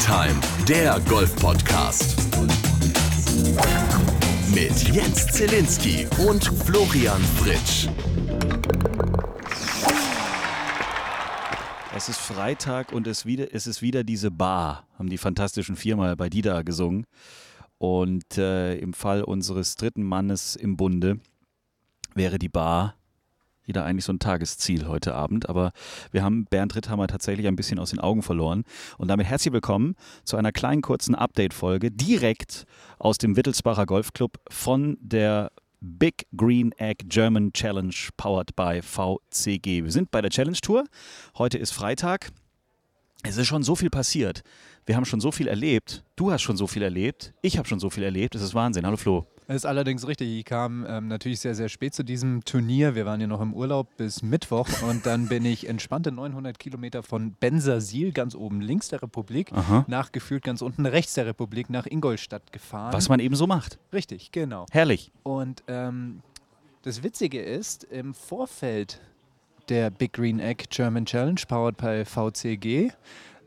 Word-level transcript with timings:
Time, 0.00 0.40
der 0.66 0.98
Golf-Podcast. 1.08 2.16
Mit 4.54 4.88
Jens 4.88 5.26
Zielinski 5.26 6.06
und 6.26 6.42
Florian 6.42 7.20
Fritsch. 7.20 7.86
Es 11.94 12.08
ist 12.08 12.18
Freitag 12.18 12.92
und 12.92 13.06
es, 13.06 13.26
wieder, 13.26 13.54
es 13.54 13.66
ist 13.66 13.82
wieder 13.82 14.02
diese 14.02 14.30
Bar, 14.30 14.88
haben 14.98 15.10
die 15.10 15.18
Fantastischen 15.18 15.76
Viermal 15.76 16.16
bei 16.16 16.30
Dida 16.30 16.62
gesungen. 16.62 17.04
Und 17.76 18.38
äh, 18.38 18.76
im 18.76 18.94
Fall 18.94 19.22
unseres 19.22 19.74
dritten 19.74 20.02
Mannes 20.02 20.56
im 20.56 20.78
Bunde 20.78 21.20
wäre 22.14 22.38
die 22.38 22.48
Bar 22.48 22.96
wieder 23.70 23.84
eigentlich 23.84 24.04
so 24.04 24.12
ein 24.12 24.18
Tagesziel 24.18 24.86
heute 24.86 25.14
Abend. 25.14 25.48
Aber 25.48 25.72
wir 26.10 26.22
haben 26.22 26.44
Bernd 26.44 26.74
Ritthammer 26.74 27.06
tatsächlich 27.06 27.46
ein 27.46 27.56
bisschen 27.56 27.78
aus 27.78 27.90
den 27.90 28.00
Augen 28.00 28.22
verloren. 28.22 28.64
Und 28.98 29.08
damit 29.08 29.26
herzlich 29.26 29.54
willkommen 29.54 29.94
zu 30.24 30.36
einer 30.36 30.52
kleinen 30.52 30.82
kurzen 30.82 31.14
Update-Folge 31.14 31.90
direkt 31.90 32.64
aus 32.98 33.16
dem 33.16 33.36
Wittelsbacher 33.36 33.86
Golfclub 33.86 34.38
von 34.50 34.98
der 35.00 35.52
Big 35.80 36.26
Green 36.36 36.72
Egg 36.72 37.04
German 37.08 37.52
Challenge 37.52 37.94
powered 38.16 38.54
by 38.54 38.80
VCG. 38.82 39.84
Wir 39.84 39.92
sind 39.92 40.10
bei 40.10 40.20
der 40.20 40.30
Challenge 40.30 40.58
Tour. 40.60 40.84
Heute 41.38 41.56
ist 41.56 41.70
Freitag. 41.70 42.30
Es 43.22 43.36
ist 43.36 43.46
schon 43.46 43.62
so 43.62 43.76
viel 43.76 43.90
passiert. 43.90 44.42
Wir 44.84 44.96
haben 44.96 45.04
schon 45.04 45.20
so 45.20 45.30
viel 45.30 45.46
erlebt. 45.46 46.02
Du 46.16 46.32
hast 46.32 46.42
schon 46.42 46.56
so 46.56 46.66
viel 46.66 46.82
erlebt. 46.82 47.32
Ich 47.40 47.56
habe 47.56 47.68
schon 47.68 47.78
so 47.78 47.88
viel 47.88 48.02
erlebt. 48.02 48.34
Es 48.34 48.42
ist 48.42 48.54
Wahnsinn. 48.54 48.84
Hallo 48.84 48.96
Flo. 48.96 49.26
Das 49.50 49.56
ist 49.56 49.66
allerdings 49.66 50.06
richtig. 50.06 50.28
Ich 50.28 50.44
kam 50.44 50.86
ähm, 50.88 51.08
natürlich 51.08 51.40
sehr, 51.40 51.56
sehr 51.56 51.68
spät 51.68 51.92
zu 51.92 52.04
diesem 52.04 52.44
Turnier. 52.44 52.94
Wir 52.94 53.04
waren 53.04 53.20
ja 53.20 53.26
noch 53.26 53.40
im 53.40 53.52
Urlaub 53.52 53.88
bis 53.96 54.22
Mittwoch 54.22 54.68
und 54.88 55.06
dann 55.06 55.26
bin 55.26 55.44
ich 55.44 55.68
entspannte 55.68 56.12
900 56.12 56.56
Kilometer 56.56 57.02
von 57.02 57.32
Bensersiel, 57.32 58.12
ganz 58.12 58.36
oben 58.36 58.60
links 58.60 58.90
der 58.90 59.02
Republik, 59.02 59.52
Aha. 59.52 59.84
nach 59.88 60.12
gefühlt 60.12 60.44
ganz 60.44 60.62
unten 60.62 60.86
rechts 60.86 61.14
der 61.14 61.26
Republik, 61.26 61.68
nach 61.68 61.86
Ingolstadt 61.86 62.52
gefahren. 62.52 62.92
Was 62.92 63.08
man 63.08 63.18
eben 63.18 63.34
so 63.34 63.48
macht. 63.48 63.80
Richtig, 63.92 64.30
genau. 64.30 64.66
Herrlich. 64.70 65.10
Und 65.24 65.64
ähm, 65.66 66.20
das 66.82 67.02
Witzige 67.02 67.42
ist, 67.42 67.82
im 67.82 68.14
Vorfeld 68.14 69.00
der 69.68 69.90
Big 69.90 70.12
Green 70.12 70.38
Egg 70.38 70.66
German 70.70 71.06
Challenge, 71.06 71.40
powered 71.48 71.76
by 71.76 72.04
VCG, 72.04 72.92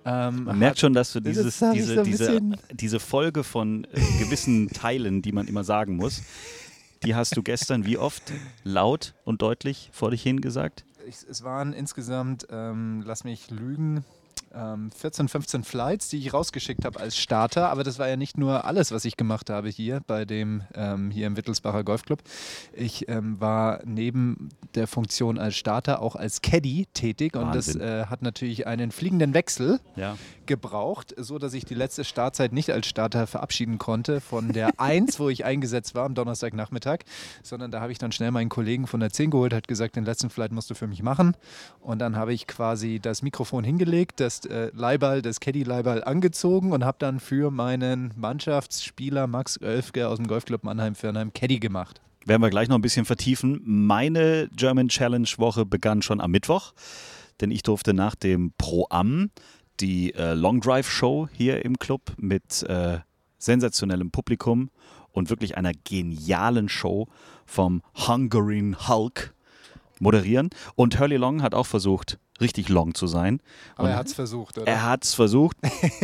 ähm, 0.06 0.44
Man 0.46 0.60
merkt 0.60 0.76
hat- 0.76 0.80
schon, 0.82 0.94
dass 0.94 1.14
du 1.14 1.20
Das 1.22 1.34
dieses, 1.34 1.62
ich 1.62 1.72
diese, 1.74 1.96
so 1.96 2.04
diese, 2.04 2.42
diese 2.72 3.00
Folge 3.00 3.44
von 3.44 3.86
äh, 3.86 4.00
gewissen 4.20 4.70
Teilen, 4.74 5.22
die 5.22 5.32
man 5.32 5.48
immer 5.48 5.64
sagen 5.64 5.96
muss, 5.96 6.22
die 7.04 7.16
hast 7.16 7.36
du 7.38 7.44
gestern 7.44 7.86
wie 7.86 7.98
oft 7.98 8.32
laut 8.64 9.14
und 9.26 9.42
deutlich 9.42 9.90
vor 9.94 10.12
dich 10.12 10.24
hingesagt? 10.24 10.86
Ich, 11.08 11.18
es 11.30 11.44
waren 11.44 11.74
insgesamt, 11.74 12.48
ähm, 12.50 13.04
lass 13.06 13.24
mich 13.26 13.52
lügen, 13.52 14.06
ähm, 14.56 14.92
14, 14.92 15.28
15 15.28 15.64
Flights, 15.64 16.10
die 16.10 16.18
ich 16.20 16.34
rausgeschickt 16.34 16.86
habe 16.86 17.00
als 17.00 17.18
Starter. 17.18 17.70
Aber 17.70 17.84
das 17.84 18.00
war 18.00 18.08
ja 18.08 18.16
nicht 18.18 18.38
nur 18.38 18.66
alles, 18.66 18.92
was 18.92 19.06
ich 19.06 19.18
gemacht 19.18 19.50
habe 19.50 19.70
hier 19.70 20.02
bei 20.08 20.26
dem, 20.26 20.64
ähm, 20.76 21.12
hier 21.12 21.28
im 21.28 21.38
Wittelsbacher 21.38 21.84
Golfclub. 21.84 22.20
Ich 22.74 23.08
ähm, 23.10 23.40
war 23.40 23.82
neben 23.86 24.50
der 24.76 24.88
Funktion 24.88 25.38
als 25.38 25.56
Starter 25.56 26.02
auch 26.02 26.16
als 26.16 26.42
Caddy 26.42 26.88
tätig 26.94 27.36
und 27.36 27.48
Wahnsinn. 27.48 27.80
das 27.80 27.88
äh, 27.88 28.06
hat 28.08 28.22
natürlich 28.22 28.68
einen 28.68 28.92
fliegenden 28.92 29.34
Wechsel 29.34 29.80
Ja. 29.96 30.18
gebraucht, 30.46 31.14
so 31.18 31.40
dass 31.40 31.54
ich 31.54 31.66
die 31.66 31.74
letzte 31.76 32.04
Startzeit 32.04 32.54
nicht 32.54 32.72
als 32.72 32.88
Starter 32.88 33.28
verabschieden 33.28 33.78
konnte 33.78 34.22
von 34.22 34.52
der 34.54 34.72
1, 34.80 35.20
wo 35.20 35.30
ich 35.30 35.46
eingesetzt 35.46 35.96
war 35.96 36.06
am 36.06 36.16
Donnerstagnachmittag, 36.16 37.00
sondern 37.42 37.72
da 37.72 37.82
habe 37.82 37.92
ich 37.92 37.98
dann 37.98 38.12
schnell 38.12 38.32
meinen 38.32 38.50
Kollegen 38.50 38.88
von 38.88 39.00
der 39.00 39.10
10 39.12 39.32
geholt, 39.32 39.54
hat 39.54 39.68
gesagt, 39.68 39.96
den 39.96 40.06
letzten 40.06 40.30
Flight 40.30 40.52
musst 40.52 40.70
du 40.70 40.76
für 40.76 40.88
mich 40.88 41.02
machen 41.04 41.36
und 41.80 42.00
dann 42.00 42.16
habe 42.16 42.34
ich 42.34 42.48
quasi 42.48 43.00
das 43.02 43.22
Mikrofon 43.22 43.64
hingelegt, 43.64 44.20
das 44.20 44.42
äh, 44.46 44.72
Leihball, 44.74 45.22
das 45.22 45.40
Caddy-Leihball 45.40 46.04
angezogen 46.04 46.72
und 46.72 46.84
habe 46.86 46.98
dann 47.00 47.20
für 47.20 47.52
meinen 47.52 48.14
Mannschaftsspieler 48.16 49.28
Max 49.28 49.60
Oelfke 49.62 50.08
aus 50.08 50.18
dem 50.18 50.28
Golfclub 50.28 50.64
Mannheim-Fernheim 50.64 51.34
Caddy 51.34 51.60
gemacht. 51.60 52.02
Werden 52.26 52.42
wir 52.42 52.50
gleich 52.50 52.70
noch 52.70 52.78
ein 52.78 52.82
bisschen 52.82 53.06
vertiefen. 53.06 53.62
Meine 53.66 54.50
German 54.56 54.88
Challenge 54.88 55.28
Woche 55.38 55.66
begann 55.66 56.02
schon 56.02 56.22
am 56.22 56.32
Mittwoch, 56.32 56.74
denn 57.42 57.52
ich 57.52 57.64
durfte 57.64 57.94
nach 57.94 58.16
dem 58.16 58.54
Pro-Am 58.58 59.30
die 59.80 60.14
äh, 60.14 60.34
Long 60.34 60.62
Drive 60.62 60.90
Show 60.90 61.28
hier 61.34 61.66
im 61.66 61.78
Club 61.78 62.14
mit 62.18 62.64
äh, 62.64 63.00
sensationellem 63.38 64.12
Publikum 64.12 64.70
und 65.12 65.30
wirklich 65.30 65.58
einer 65.58 65.74
genialen 65.84 66.70
Show 66.70 67.08
vom 67.46 67.82
Hungarian 68.08 68.88
Hulk 68.88 69.34
moderieren. 70.00 70.50
Und 70.76 71.00
Hurley 71.00 71.18
Long 71.18 71.42
hat 71.42 71.54
auch 71.54 71.66
versucht, 71.66 72.20
richtig 72.42 72.70
long 72.70 72.94
zu 72.94 73.08
sein. 73.08 73.40
Aber 73.76 73.86
Und 73.86 73.92
er 73.92 73.98
hat 73.98 74.08
es 74.08 74.14
versucht, 74.14 74.58
oder? 74.58 74.68
er 74.68 74.84
hat 74.84 75.04
es 75.04 75.14
versucht. 75.14 75.58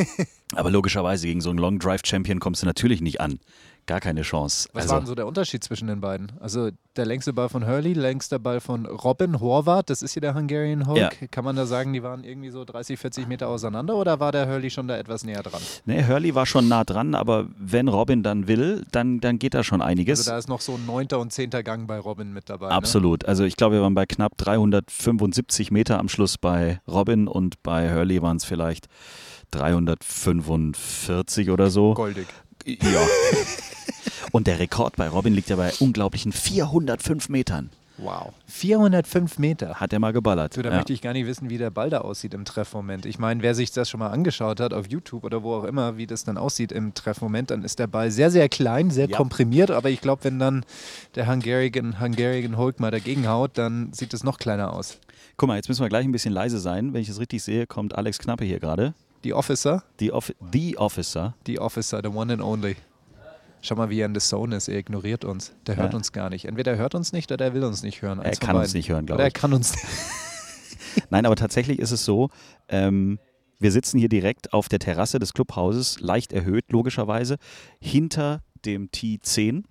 Aber 0.55 0.71
logischerweise 0.71 1.27
gegen 1.27 1.41
so 1.41 1.49
einen 1.49 1.59
Long 1.59 1.79
Drive 1.79 2.01
Champion 2.05 2.39
kommst 2.39 2.61
du 2.61 2.65
natürlich 2.65 3.01
nicht 3.01 3.21
an. 3.21 3.39
Gar 3.89 4.01
keine 4.01 4.21
Chance. 4.21 4.69
Was 4.73 4.83
Also- 4.83 4.93
war 4.93 4.99
denn 5.01 5.07
so 5.07 5.15
der 5.15 5.25
Unterschied 5.25 5.63
zwischen 5.63 5.87
den 5.87 5.99
beiden? 5.99 6.31
Also 6.39 6.69
der 6.95 7.07
längste 7.07 7.33
Ball 7.33 7.49
von 7.49 7.65
Hurley, 7.65 7.93
längster 7.93 8.37
Ball 8.37 8.59
von 8.61 8.85
Robin 8.85 9.39
Horvath, 9.39 9.89
das 9.89 10.03
ist 10.03 10.13
hier 10.13 10.21
der 10.21 10.35
Hungarian 10.35 10.85
Hulk. 10.85 10.99
Ja. 10.99 11.09
Kann 11.31 11.43
man 11.43 11.55
da 11.55 11.65
sagen, 11.65 11.91
die 11.91 12.03
waren 12.03 12.23
irgendwie 12.23 12.51
so 12.51 12.63
30, 12.65 12.99
40 12.99 13.27
Meter 13.27 13.47
auseinander 13.47 13.95
oder 13.95 14.19
war 14.19 14.31
der 14.31 14.47
Hurley 14.47 14.69
schon 14.69 14.87
da 14.87 14.95
etwas 14.95 15.23
näher 15.23 15.41
dran? 15.41 15.59
Nee, 15.85 16.05
Hurley 16.05 16.35
war 16.35 16.45
schon 16.45 16.67
nah 16.67 16.83
dran, 16.83 17.15
aber 17.15 17.47
wenn 17.57 17.87
Robin 17.87 18.21
dann 18.21 18.47
will, 18.47 18.85
dann, 18.91 19.21
dann 19.21 19.39
geht 19.39 19.55
da 19.55 19.63
schon 19.63 19.81
einiges. 19.81 20.19
Also 20.19 20.29
da 20.33 20.37
ist 20.37 20.49
noch 20.49 20.61
so 20.61 20.75
ein 20.75 20.85
neunter 20.85 21.17
und 21.19 21.33
zehnter 21.33 21.63
Gang 21.63 21.87
bei 21.87 21.97
Robin 21.97 22.31
mit 22.31 22.47
dabei. 22.47 22.67
Ne? 22.67 22.73
Absolut. 22.73 23.25
Also 23.25 23.43
ich 23.43 23.57
glaube, 23.57 23.77
wir 23.77 23.81
waren 23.81 23.95
bei 23.95 24.05
knapp 24.05 24.37
375 24.37 25.71
Meter 25.71 25.97
am 25.97 26.09
Schluss 26.09 26.37
bei 26.37 26.79
Robin 26.87 27.27
und 27.27 27.63
bei 27.63 27.91
Hurley 27.91 28.21
waren 28.21 28.37
es 28.37 28.45
vielleicht 28.45 28.85
345 29.49 31.49
oder 31.49 31.71
so. 31.71 31.95
Goldig. 31.95 32.27
Ja. 32.65 33.07
und 34.31 34.47
der 34.47 34.59
Rekord 34.59 34.95
bei 34.95 35.07
Robin 35.07 35.33
liegt 35.33 35.49
ja 35.49 35.55
bei 35.55 35.71
unglaublichen 35.79 36.31
405 36.31 37.29
Metern. 37.29 37.69
Wow. 38.01 38.31
405 38.47 39.39
Meter. 39.39 39.75
Hat 39.75 39.91
er 39.91 39.99
mal 39.99 40.13
geballert. 40.13 40.53
So, 40.53 40.61
da 40.61 40.69
ja. 40.69 40.75
möchte 40.77 40.93
ich 40.93 41.01
gar 41.01 41.11
nicht 41.11 41.25
wissen, 41.27 41.49
wie 41.49 41.57
der 41.57 41.69
Ball 41.69 41.89
da 41.89 41.99
aussieht 41.99 42.33
im 42.33 42.45
Treffmoment. 42.45 43.05
Ich 43.05 43.19
meine, 43.19 43.41
wer 43.41 43.53
sich 43.55 43.71
das 43.71 43.89
schon 43.89 43.99
mal 43.99 44.07
angeschaut 44.07 44.61
hat 44.61 44.73
auf 44.73 44.87
YouTube 44.87 45.25
oder 45.25 45.43
wo 45.43 45.55
auch 45.55 45.65
immer, 45.65 45.97
wie 45.97 46.07
das 46.07 46.23
dann 46.23 46.37
aussieht 46.37 46.71
im 46.71 46.93
Treffmoment, 46.93 47.51
dann 47.51 47.63
ist 47.63 47.77
der 47.77 47.87
Ball 47.87 48.09
sehr, 48.09 48.31
sehr 48.31 48.47
klein, 48.47 48.89
sehr 48.89 49.09
Ja. 49.09 49.17
komprimiert. 49.17 49.69
Aber 49.69 49.89
ich 49.89 49.99
glaube, 49.99 50.23
wenn 50.23 50.39
dann 50.39 50.63
der 51.15 51.27
Hungarian, 51.27 51.99
Hungarian 51.99 52.57
Hulk 52.57 52.79
mal 52.79 52.91
dagegen 52.91 53.27
haut, 53.27 53.51
dann 53.57 53.91
sieht 53.91 54.13
es 54.13 54.23
noch 54.23 54.37
kleiner 54.37 54.71
aus. 54.73 54.97
Guck 55.35 55.47
mal, 55.49 55.55
jetzt 55.57 55.67
müssen 55.67 55.81
wir 55.81 55.89
gleich 55.89 56.05
ein 56.05 56.11
bisschen 56.13 56.33
leise 56.33 56.59
sein. 56.59 56.93
Wenn 56.93 57.01
ich 57.01 57.09
es 57.09 57.19
richtig 57.19 57.43
sehe, 57.43 57.67
kommt 57.67 57.95
Alex 57.95 58.17
Knappe 58.19 58.45
hier 58.45 58.59
gerade. 58.61 58.93
Die 59.23 59.33
Officer, 59.33 59.83
Die 59.99 60.11
Offi 60.13 60.35
The 60.53 60.77
Officer. 60.77 61.35
die 61.45 61.59
Officer, 61.59 61.99
the 62.03 62.09
one 62.09 62.31
and 62.31 62.41
only. 62.41 62.75
Schau 63.61 63.75
mal, 63.75 63.89
wie 63.89 63.99
er 63.99 64.05
in 64.05 64.13
the 64.13 64.21
zone 64.21 64.55
ist. 64.55 64.69
Er 64.69 64.77
ignoriert 64.77 65.25
uns. 65.25 65.51
Der 65.67 65.75
hört 65.75 65.91
Ja. 65.91 65.97
uns 65.97 66.13
gar 66.13 66.29
nicht. 66.29 66.45
Entweder 66.45 66.71
er 66.73 66.77
hört 66.77 66.95
uns 66.95 67.11
nicht 67.11 67.29
oder 67.31 67.43
er 67.45 67.53
will 67.53 67.63
uns 67.65 67.83
nicht 67.83 68.01
hören. 68.01 68.19
Er 68.19 68.31
kann 68.31 68.55
uns 68.55 68.73
nicht 68.73 68.87
hören, 68.89 69.05
glaube 69.05 69.17
Oder 69.17 69.25
er 69.25 69.27
ich. 69.27 69.33
kann 69.33 69.51
uns 69.53 69.73
Nein, 71.09 71.25
aber 71.25 71.35
tatsächlich 71.35 71.79
ist 71.79 71.91
es 71.91 72.05
so, 72.05 72.29
ähm, 72.69 73.19
wir 73.59 73.71
sitzen 73.73 73.99
hier 73.99 74.07
direkt 74.09 74.53
auf 74.53 74.69
der 74.69 74.79
Terrasse 74.79 75.19
des 75.19 75.33
Clubhauses, 75.33 75.99
leicht 75.99 76.31
erhöht 76.31 76.71
logischerweise, 76.71 77.37
hinter 77.81 78.41
dem 78.65 78.89
T10 78.89 79.63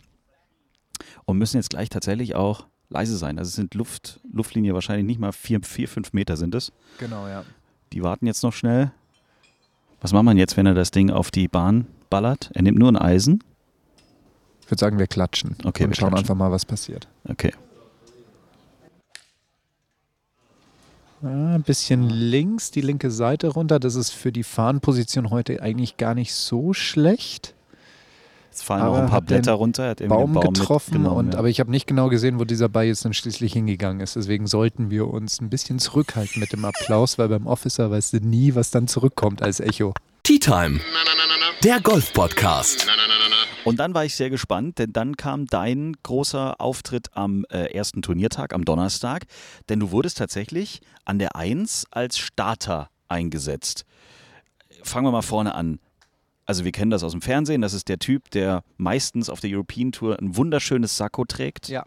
und 1.24 1.38
müssen 1.38 1.56
jetzt 1.56 1.70
gleich 1.70 1.88
tatsächlich 1.88 2.34
auch 2.34 2.66
leise 2.90 3.16
sein. 3.16 3.38
Also 3.38 3.48
es 3.48 3.54
sind 3.54 3.74
Luft, 3.74 4.20
Luftlinie 4.30 4.74
wahrscheinlich 4.74 5.06
nicht 5.06 5.18
mal 5.20 5.32
vier, 5.32 5.60
vier, 5.62 5.88
fünf 5.88 6.12
Meter 6.12 6.36
sind 6.36 6.54
es. 6.54 6.72
Genau, 6.98 7.26
ja. 7.26 7.44
Die 7.92 8.02
warten 8.02 8.26
jetzt 8.26 8.42
noch 8.42 8.52
schnell. 8.52 8.92
Was 10.00 10.12
macht 10.12 10.24
man 10.24 10.36
jetzt, 10.36 10.56
wenn 10.56 10.66
er 10.66 10.74
das 10.74 10.90
Ding 10.90 11.10
auf 11.10 11.30
die 11.30 11.48
Bahn 11.48 11.86
ballert? 12.10 12.50
Er 12.54 12.62
nimmt 12.62 12.78
nur 12.78 12.90
ein 12.90 12.96
Eisen. 12.96 13.42
Ich 14.62 14.70
würde 14.70 14.80
sagen, 14.80 14.98
wir 14.98 15.06
klatschen 15.06 15.56
Okay, 15.64 15.84
und 15.84 15.90
wir 15.90 15.94
schauen 15.96 16.10
klatschen. 16.10 16.18
einfach 16.18 16.34
mal, 16.34 16.50
was 16.50 16.64
passiert. 16.64 17.08
Okay. 17.28 17.52
Ah, 21.22 21.54
ein 21.56 21.62
bisschen 21.62 22.08
links, 22.08 22.70
die 22.70 22.80
linke 22.80 23.10
Seite 23.10 23.48
runter. 23.48 23.80
Das 23.80 23.96
ist 23.96 24.10
für 24.10 24.30
die 24.30 24.44
Fahnenposition 24.44 25.30
heute 25.30 25.60
eigentlich 25.62 25.96
gar 25.96 26.14
nicht 26.14 26.32
so 26.32 26.72
schlecht. 26.72 27.54
Jetzt 28.50 28.64
fallen 28.64 28.82
Aber 28.82 29.02
ein 29.02 29.08
paar 29.08 29.20
Blätter 29.20 29.52
runter. 29.52 29.84
Er 29.84 29.90
hat 29.90 30.00
irgendwie 30.00 30.18
Baum, 30.18 30.32
den 30.32 30.40
Baum 30.40 30.54
getroffen, 30.54 31.06
und, 31.06 31.34
ja. 31.34 31.38
aber 31.38 31.48
ich 31.48 31.60
habe 31.60 31.70
nicht 31.70 31.86
genau 31.86 32.08
gesehen, 32.08 32.38
wo 32.38 32.44
dieser 32.44 32.68
Ball 32.68 32.86
jetzt 32.86 33.04
dann 33.04 33.14
schließlich 33.14 33.52
hingegangen 33.52 34.00
ist. 34.00 34.16
Deswegen 34.16 34.46
sollten 34.46 34.90
wir 34.90 35.08
uns 35.08 35.40
ein 35.40 35.50
bisschen 35.50 35.78
zurückhalten 35.78 36.40
mit 36.40 36.52
dem 36.52 36.64
Applaus, 36.64 37.18
weil 37.18 37.28
beim 37.28 37.46
Officer 37.46 37.90
weißt 37.90 38.14
du 38.14 38.16
nie, 38.18 38.54
was 38.54 38.70
dann 38.70 38.88
zurückkommt 38.88 39.42
als 39.42 39.60
Echo. 39.60 39.94
Tea 40.22 40.38
Time, 40.38 40.80
der 41.64 41.80
Golf-Podcast. 41.80 42.86
Und 43.64 43.78
dann 43.78 43.92
war 43.94 44.04
ich 44.04 44.14
sehr 44.14 44.30
gespannt, 44.30 44.78
denn 44.78 44.92
dann 44.92 45.16
kam 45.16 45.46
dein 45.46 45.94
großer 46.02 46.60
Auftritt 46.60 47.08
am 47.14 47.44
äh, 47.50 47.72
ersten 47.72 48.02
Turniertag, 48.02 48.54
am 48.54 48.64
Donnerstag. 48.64 49.24
Denn 49.68 49.80
du 49.80 49.90
wurdest 49.90 50.18
tatsächlich 50.18 50.80
an 51.04 51.18
der 51.18 51.36
1 51.36 51.86
als 51.90 52.18
Starter 52.18 52.90
eingesetzt. 53.08 53.84
Fangen 54.82 55.06
wir 55.06 55.12
mal 55.12 55.22
vorne 55.22 55.54
an. 55.54 55.80
Also 56.48 56.64
wir 56.64 56.72
kennen 56.72 56.90
das 56.90 57.04
aus 57.04 57.12
dem 57.12 57.20
Fernsehen, 57.20 57.60
das 57.60 57.74
ist 57.74 57.90
der 57.90 57.98
Typ, 57.98 58.30
der 58.30 58.64
meistens 58.78 59.28
auf 59.28 59.38
der 59.40 59.50
European 59.50 59.92
Tour 59.92 60.18
ein 60.18 60.34
wunderschönes 60.34 60.96
Sakko 60.96 61.26
trägt. 61.26 61.68
Ja. 61.68 61.84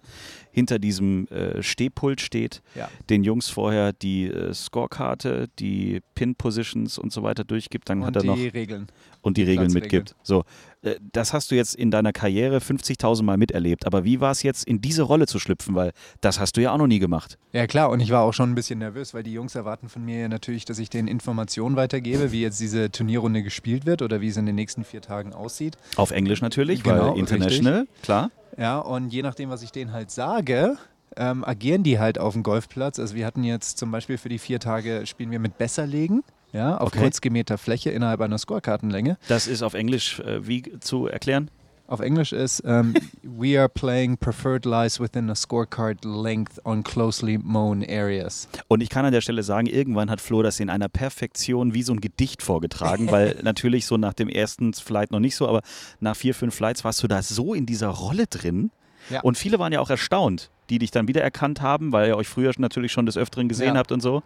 Hinter 0.51 0.79
diesem 0.79 1.27
äh, 1.27 1.61
Stehpult 1.63 2.21
steht, 2.21 2.61
Ja. 2.75 2.89
den 3.09 3.23
Jungs 3.23 3.49
vorher 3.49 3.93
die 3.93 4.27
äh, 4.27 4.53
Scorekarte, 4.53 5.47
die 5.59 6.01
Pin-Positions 6.15 6.97
und 6.97 7.11
so 7.11 7.23
weiter 7.23 7.43
durchgibt, 7.43 7.89
dann 7.89 8.01
hat 8.05 8.09
Und 8.09 8.15
er 8.17 8.21
die 8.21 8.27
noch 8.45 8.53
Regeln. 8.53 8.87
und 9.21 9.37
die 9.37 9.43
Regeln 9.43 9.71
Platzregeln. 9.71 10.03
mitgibt. 10.03 10.15
So, 10.23 10.43
äh, 10.81 10.95
das 11.11 11.33
hast 11.33 11.51
du 11.51 11.55
jetzt 11.55 11.75
in 11.75 11.91
deiner 11.91 12.11
Karriere 12.13 12.57
50.000 12.59 13.23
Mal 13.23 13.37
miterlebt. 13.37 13.85
Aber 13.85 14.03
wie 14.03 14.19
war 14.19 14.31
es 14.31 14.43
jetzt, 14.43 14.65
in 14.67 14.81
diese 14.81 15.03
Rolle 15.03 15.27
zu 15.27 15.39
schlüpfen? 15.39 15.75
Weil 15.75 15.91
das 16.21 16.39
hast 16.39 16.57
du 16.57 16.61
ja 16.61 16.71
auch 16.73 16.77
noch 16.77 16.87
nie 16.87 16.99
gemacht. 16.99 17.37
Ja 17.53 17.67
klar, 17.67 17.89
und 17.89 17.99
ich 17.99 18.11
war 18.11 18.21
auch 18.23 18.33
schon 18.33 18.51
ein 18.51 18.55
bisschen 18.55 18.79
nervös, 18.79 19.13
weil 19.13 19.23
die 19.23 19.33
Jungs 19.33 19.55
erwarten 19.55 19.89
von 19.89 20.03
mir 20.03 20.19
ja 20.19 20.27
natürlich, 20.27 20.65
dass 20.65 20.79
ich 20.79 20.89
denen 20.89 21.07
Informationen 21.07 21.75
weitergebe, 21.75 22.31
wie 22.31 22.41
jetzt 22.41 22.59
diese 22.59 22.91
Turnierrunde 22.91 23.43
gespielt 23.43 23.85
wird 23.85 24.01
oder 24.01 24.21
wie 24.21 24.27
es 24.27 24.37
in 24.37 24.45
den 24.45 24.55
nächsten 24.55 24.83
vier 24.83 25.01
Tagen 25.01 25.33
aussieht. 25.33 25.77
Auf 25.95 26.11
Englisch 26.11 26.41
natürlich, 26.41 26.83
Genau, 26.83 27.11
weil 27.13 27.19
international, 27.19 27.87
klar. 28.01 28.31
Ja, 28.57 28.79
und 28.79 29.11
je 29.13 29.21
nachdem, 29.21 29.49
was 29.49 29.61
ich 29.63 29.71
denen 29.71 29.93
halt 29.93 30.11
sage, 30.11 30.77
ähm, 31.17 31.43
agieren 31.43 31.83
die 31.83 31.99
halt 31.99 32.19
auf 32.19 32.33
dem 32.33 32.43
Golfplatz. 32.43 32.99
Also 32.99 33.15
wir 33.15 33.25
hatten 33.25 33.43
jetzt 33.43 33.77
zum 33.77 33.91
Beispiel 33.91 34.17
für 34.17 34.29
die 34.29 34.39
vier 34.39 34.59
Tage 34.59 35.05
spielen 35.05 35.31
wir 35.31 35.39
mit 35.39 35.57
Besserlegen, 35.57 36.23
ja, 36.53 36.77
auf 36.77 36.87
Okay. 36.87 36.99
kurz 36.99 37.21
gemähter 37.21 37.57
Fläche 37.57 37.91
innerhalb 37.91 38.21
einer 38.21 38.37
Scorekartenlänge. 38.37 39.17
Das 39.27 39.47
ist 39.47 39.61
auf 39.61 39.73
Englisch 39.73 40.19
äh, 40.19 40.45
wie 40.47 40.79
zu 40.79 41.07
erklären? 41.07 41.49
Auf 41.91 41.99
Englisch 41.99 42.31
ist 42.31 42.63
ähm, 42.65 42.93
We 43.21 43.59
are 43.59 43.67
playing 43.67 44.15
preferred 44.15 44.63
lies 44.63 45.01
within 45.01 45.29
a 45.29 45.35
scorecard 45.35 46.05
length 46.05 46.65
on 46.65 46.83
closely 46.83 47.37
mown 47.37 47.83
areas. 47.83 48.47
Und 48.69 48.81
ich 48.81 48.87
kann 48.89 49.03
an 49.03 49.11
der 49.11 49.19
Stelle 49.19 49.43
sagen, 49.43 49.67
irgendwann 49.67 50.09
hat 50.09 50.21
Flo 50.21 50.41
das 50.41 50.61
in 50.61 50.69
einer 50.69 50.87
Perfektion 50.87 51.73
wie 51.73 51.83
so 51.83 51.91
ein 51.91 51.99
Gedicht 51.99 52.43
vorgetragen, 52.43 53.11
weil 53.11 53.37
natürlich 53.43 53.85
so 53.85 53.97
nach 53.97 54.13
dem 54.13 54.29
ersten 54.29 54.73
Flight 54.73 55.11
noch 55.11 55.19
nicht 55.19 55.35
so, 55.35 55.49
aber 55.49 55.63
nach 55.99 56.15
vier, 56.15 56.33
fünf 56.33 56.55
Flights 56.55 56.85
warst 56.85 57.03
du 57.03 57.09
da 57.09 57.21
so 57.21 57.53
in 57.53 57.65
dieser 57.65 57.89
Rolle 57.89 58.25
drin. 58.27 58.71
Ja. 59.09 59.19
Und 59.19 59.37
viele 59.37 59.59
waren 59.59 59.73
ja 59.73 59.81
auch 59.81 59.89
erstaunt, 59.89 60.49
die 60.69 60.79
dich 60.79 60.91
dann 60.91 61.09
wiedererkannt 61.09 61.61
haben, 61.61 61.91
weil 61.91 62.07
ihr 62.07 62.15
euch 62.15 62.29
früher 62.29 62.53
natürlich 62.57 62.93
schon 62.93 63.05
des 63.05 63.17
Öfteren 63.17 63.49
gesehen 63.49 63.73
Ja. 63.73 63.79
habt 63.79 63.91
und 63.91 63.99
so. 63.99 64.23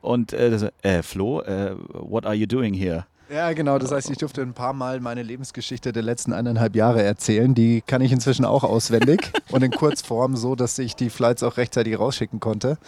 Und 0.00 0.32
äh, 0.32 0.70
äh, 0.82 1.02
Flo, 1.04 1.40
äh, 1.42 1.76
what 1.92 2.26
are 2.26 2.34
you 2.34 2.46
doing 2.46 2.74
here? 2.74 3.06
Ja, 3.28 3.52
genau. 3.54 3.78
Das 3.78 3.90
heißt, 3.90 4.08
ich 4.10 4.18
durfte 4.18 4.40
ein 4.42 4.52
paar 4.54 4.72
Mal 4.72 5.00
meine 5.00 5.22
Lebensgeschichte 5.24 5.92
der 5.92 6.02
letzten 6.04 6.32
eineinhalb 6.32 6.76
Jahre 6.76 7.02
erzählen. 7.02 7.54
Die 7.56 7.82
kann 7.84 8.00
ich 8.00 8.12
inzwischen 8.12 8.44
auch 8.44 8.62
auswendig 8.62 9.32
und 9.50 9.62
in 9.64 9.72
Kurzform 9.72 10.36
so, 10.36 10.54
dass 10.54 10.78
ich 10.78 10.94
die 10.94 11.10
Flights 11.10 11.42
auch 11.42 11.56
rechtzeitig 11.56 11.98
rausschicken 11.98 12.38
konnte. 12.38 12.78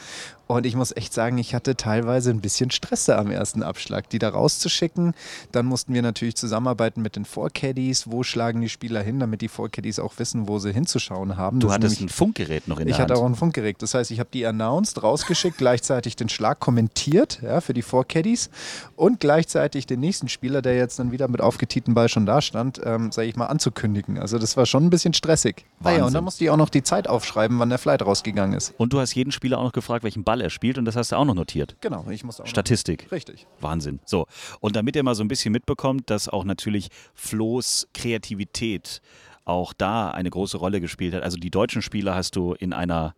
Und 0.46 0.64
ich 0.64 0.76
muss 0.76 0.96
echt 0.96 1.12
sagen, 1.12 1.36
ich 1.36 1.54
hatte 1.54 1.76
teilweise 1.76 2.30
ein 2.30 2.40
bisschen 2.40 2.70
Stress 2.70 3.04
da 3.04 3.18
am 3.18 3.30
ersten 3.30 3.62
Abschlag, 3.62 4.08
die 4.08 4.18
da 4.18 4.30
rauszuschicken. 4.30 5.12
Dann 5.52 5.66
mussten 5.66 5.92
wir 5.92 6.00
natürlich 6.00 6.36
zusammenarbeiten 6.36 7.02
mit 7.02 7.16
den 7.16 7.26
Vorcaddies. 7.26 8.10
Wo 8.10 8.22
schlagen 8.22 8.62
die 8.62 8.70
Spieler 8.70 9.02
hin, 9.02 9.20
damit 9.20 9.42
die 9.42 9.48
Vorcaddies 9.48 9.98
auch 9.98 10.14
wissen, 10.18 10.48
wo 10.48 10.58
sie 10.58 10.72
hinzuschauen 10.72 11.36
haben. 11.36 11.60
Du 11.60 11.66
Das 11.66 11.74
hattest 11.74 11.96
ein 11.96 12.04
nämlich- 12.04 12.14
Funkgerät 12.16 12.66
noch 12.66 12.78
in 12.80 12.86
der 12.86 12.94
ich 12.94 13.00
hatte 13.00 13.12
Hand. 13.12 13.22
auch 13.22 13.26
ein 13.26 13.34
Funkgerät. 13.34 13.82
Das 13.82 13.92
heißt, 13.92 14.10
ich 14.10 14.20
habe 14.20 14.30
die 14.32 14.46
announced, 14.46 15.02
rausgeschickt, 15.02 15.58
gleichzeitig 15.58 16.16
den 16.16 16.30
Schlag 16.30 16.60
kommentiert 16.60 17.40
ja, 17.42 17.60
für 17.60 17.74
die 17.74 17.82
Four-Caddies 17.82 18.48
und 18.96 19.20
gleichzeitig 19.20 19.86
den 19.86 20.00
nächsten 20.00 20.27
Spieler, 20.28 20.62
der 20.62 20.76
jetzt 20.76 20.98
dann 20.98 21.12
wieder 21.12 21.28
mit 21.28 21.40
aufgetieten 21.40 21.94
Ball 21.94 22.08
schon 22.08 22.26
da 22.26 22.40
stand, 22.40 22.80
ähm, 22.84 23.12
sage 23.12 23.28
ich 23.28 23.36
mal, 23.36 23.46
anzukündigen. 23.46 24.18
Also 24.18 24.38
das 24.38 24.56
war 24.56 24.66
schon 24.66 24.84
ein 24.86 24.90
bisschen 24.90 25.14
stressig. 25.14 25.66
Ah 25.82 25.92
ja, 25.92 26.04
und 26.06 26.12
dann 26.14 26.24
musste 26.24 26.44
ich 26.44 26.50
auch 26.50 26.56
noch 26.56 26.68
die 26.68 26.82
Zeit 26.82 27.08
aufschreiben, 27.08 27.58
wann 27.58 27.68
der 27.68 27.78
Flight 27.78 28.02
rausgegangen 28.04 28.56
ist. 28.56 28.74
und 28.78 28.92
du 28.92 29.00
hast 29.00 29.14
jeden 29.14 29.32
Spieler 29.32 29.58
auch 29.58 29.64
noch 29.64 29.72
gefragt, 29.72 30.04
welchen 30.04 30.24
Ball 30.24 30.40
er 30.40 30.50
spielt 30.50 30.78
und 30.78 30.84
das 30.84 30.96
hast 30.96 31.12
du 31.12 31.16
auch 31.16 31.24
noch 31.24 31.34
notiert. 31.34 31.76
Genau, 31.80 32.04
ich 32.10 32.24
musste 32.24 32.42
auch 32.42 32.46
noch- 32.46 32.50
Statistik. 32.50 33.10
Richtig. 33.12 33.46
Wahnsinn. 33.60 34.00
So, 34.04 34.26
und 34.60 34.76
damit 34.76 34.96
ihr 34.96 35.02
mal 35.02 35.14
so 35.14 35.22
ein 35.24 35.28
bisschen 35.28 35.52
mitbekommt, 35.52 36.10
dass 36.10 36.28
auch 36.28 36.44
natürlich 36.44 36.88
Flo's 37.14 37.88
Kreativität 37.94 39.00
auch 39.44 39.72
da 39.72 40.10
eine 40.10 40.28
große 40.30 40.58
Rolle 40.58 40.80
gespielt 40.80 41.14
hat. 41.14 41.22
Also 41.22 41.38
die 41.38 41.50
deutschen 41.50 41.80
Spieler 41.82 42.14
hast 42.14 42.36
du 42.36 42.52
in 42.52 42.72
einer 42.72 43.14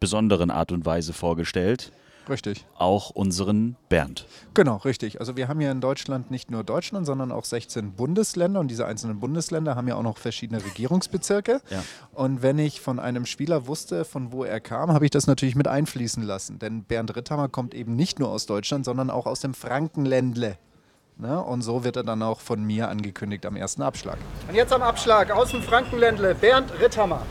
besonderen 0.00 0.50
Art 0.50 0.72
und 0.72 0.84
Weise 0.84 1.12
vorgestellt. 1.12 1.92
Richtig. 2.28 2.66
Auch 2.76 3.10
unseren 3.10 3.76
Bernd. 3.88 4.26
Genau, 4.54 4.76
richtig. 4.76 5.20
Also 5.20 5.36
wir 5.36 5.48
haben 5.48 5.60
ja 5.60 5.70
in 5.70 5.80
Deutschland 5.80 6.30
nicht 6.30 6.50
nur 6.50 6.64
Deutschland, 6.64 7.06
sondern 7.06 7.32
auch 7.32 7.44
16 7.44 7.92
Bundesländer 7.92 8.60
und 8.60 8.68
diese 8.68 8.86
einzelnen 8.86 9.20
Bundesländer 9.20 9.74
haben 9.74 9.88
ja 9.88 9.96
auch 9.96 10.02
noch 10.02 10.18
verschiedene 10.18 10.64
Regierungsbezirke. 10.64 11.60
Ja. 11.70 11.82
Und 12.12 12.42
wenn 12.42 12.58
ich 12.58 12.80
von 12.80 12.98
einem 12.98 13.26
Spieler 13.26 13.66
wusste, 13.66 14.04
von 14.04 14.32
wo 14.32 14.44
er 14.44 14.60
kam, 14.60 14.92
habe 14.92 15.04
ich 15.04 15.10
das 15.10 15.26
natürlich 15.26 15.56
mit 15.56 15.68
einfließen 15.68 16.22
lassen. 16.22 16.58
Denn 16.58 16.84
Bernd 16.84 17.16
Ritthammer 17.16 17.48
kommt 17.48 17.74
eben 17.74 17.96
nicht 17.96 18.18
nur 18.18 18.28
aus 18.28 18.46
Deutschland, 18.46 18.84
sondern 18.84 19.10
auch 19.10 19.26
aus 19.26 19.40
dem 19.40 19.54
Frankenländle. 19.54 20.58
Ne? 21.18 21.42
Und 21.42 21.62
so 21.62 21.84
wird 21.84 21.96
er 21.96 22.04
dann 22.04 22.22
auch 22.22 22.40
von 22.40 22.62
mir 22.62 22.88
angekündigt 22.88 23.46
am 23.46 23.56
ersten 23.56 23.82
Abschlag. 23.82 24.18
Und 24.48 24.54
jetzt 24.54 24.72
am 24.72 24.82
Abschlag 24.82 25.30
aus 25.30 25.50
dem 25.50 25.62
Frankenländle, 25.62 26.34
Bernd 26.34 26.72
Ritthammer. 26.80 27.22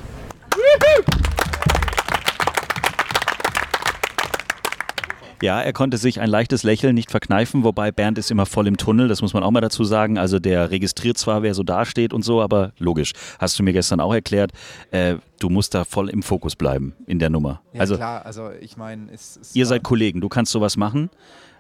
Ja, 5.42 5.60
er 5.62 5.74
konnte 5.74 5.98
sich 5.98 6.20
ein 6.20 6.30
leichtes 6.30 6.64
Lächeln 6.64 6.94
nicht 6.94 7.10
verkneifen, 7.10 7.64
wobei 7.64 7.92
Bernd 7.92 8.18
ist 8.18 8.30
immer 8.30 8.46
voll 8.46 8.68
im 8.68 8.78
Tunnel, 8.78 9.08
das 9.08 9.22
muss 9.22 9.34
man 9.34 9.44
auch 9.44 9.52
mal 9.52 9.62
dazu 9.62 9.84
sagen. 9.84 10.18
Also 10.18 10.40
der 10.40 10.70
registriert 10.70 11.18
zwar, 11.18 11.42
wer 11.42 11.54
so 11.54 11.64
dasteht 11.64 12.14
und 12.14 12.24
so, 12.24 12.42
aber 12.42 12.74
logisch, 12.78 13.14
hast 13.40 13.58
du 13.58 13.64
mir 13.64 13.74
gestern 13.74 14.00
auch 14.00 14.14
erklärt, 14.14 14.52
äh, 14.92 15.16
du 15.40 15.50
musst 15.50 15.74
da 15.74 15.84
voll 15.84 16.10
im 16.10 16.22
Fokus 16.22 16.56
bleiben 16.56 16.94
in 17.08 17.20
der 17.20 17.30
Nummer. 17.30 17.62
Ja, 17.74 17.82
also 17.82 17.96
klar, 17.96 18.26
also 18.26 18.52
ich 18.60 18.78
meine, 18.78 19.08
ihr 19.54 19.66
seid 19.66 19.84
Kollegen, 19.84 20.22
du 20.22 20.30
kannst 20.30 20.52
sowas 20.52 20.78
machen, 20.78 21.10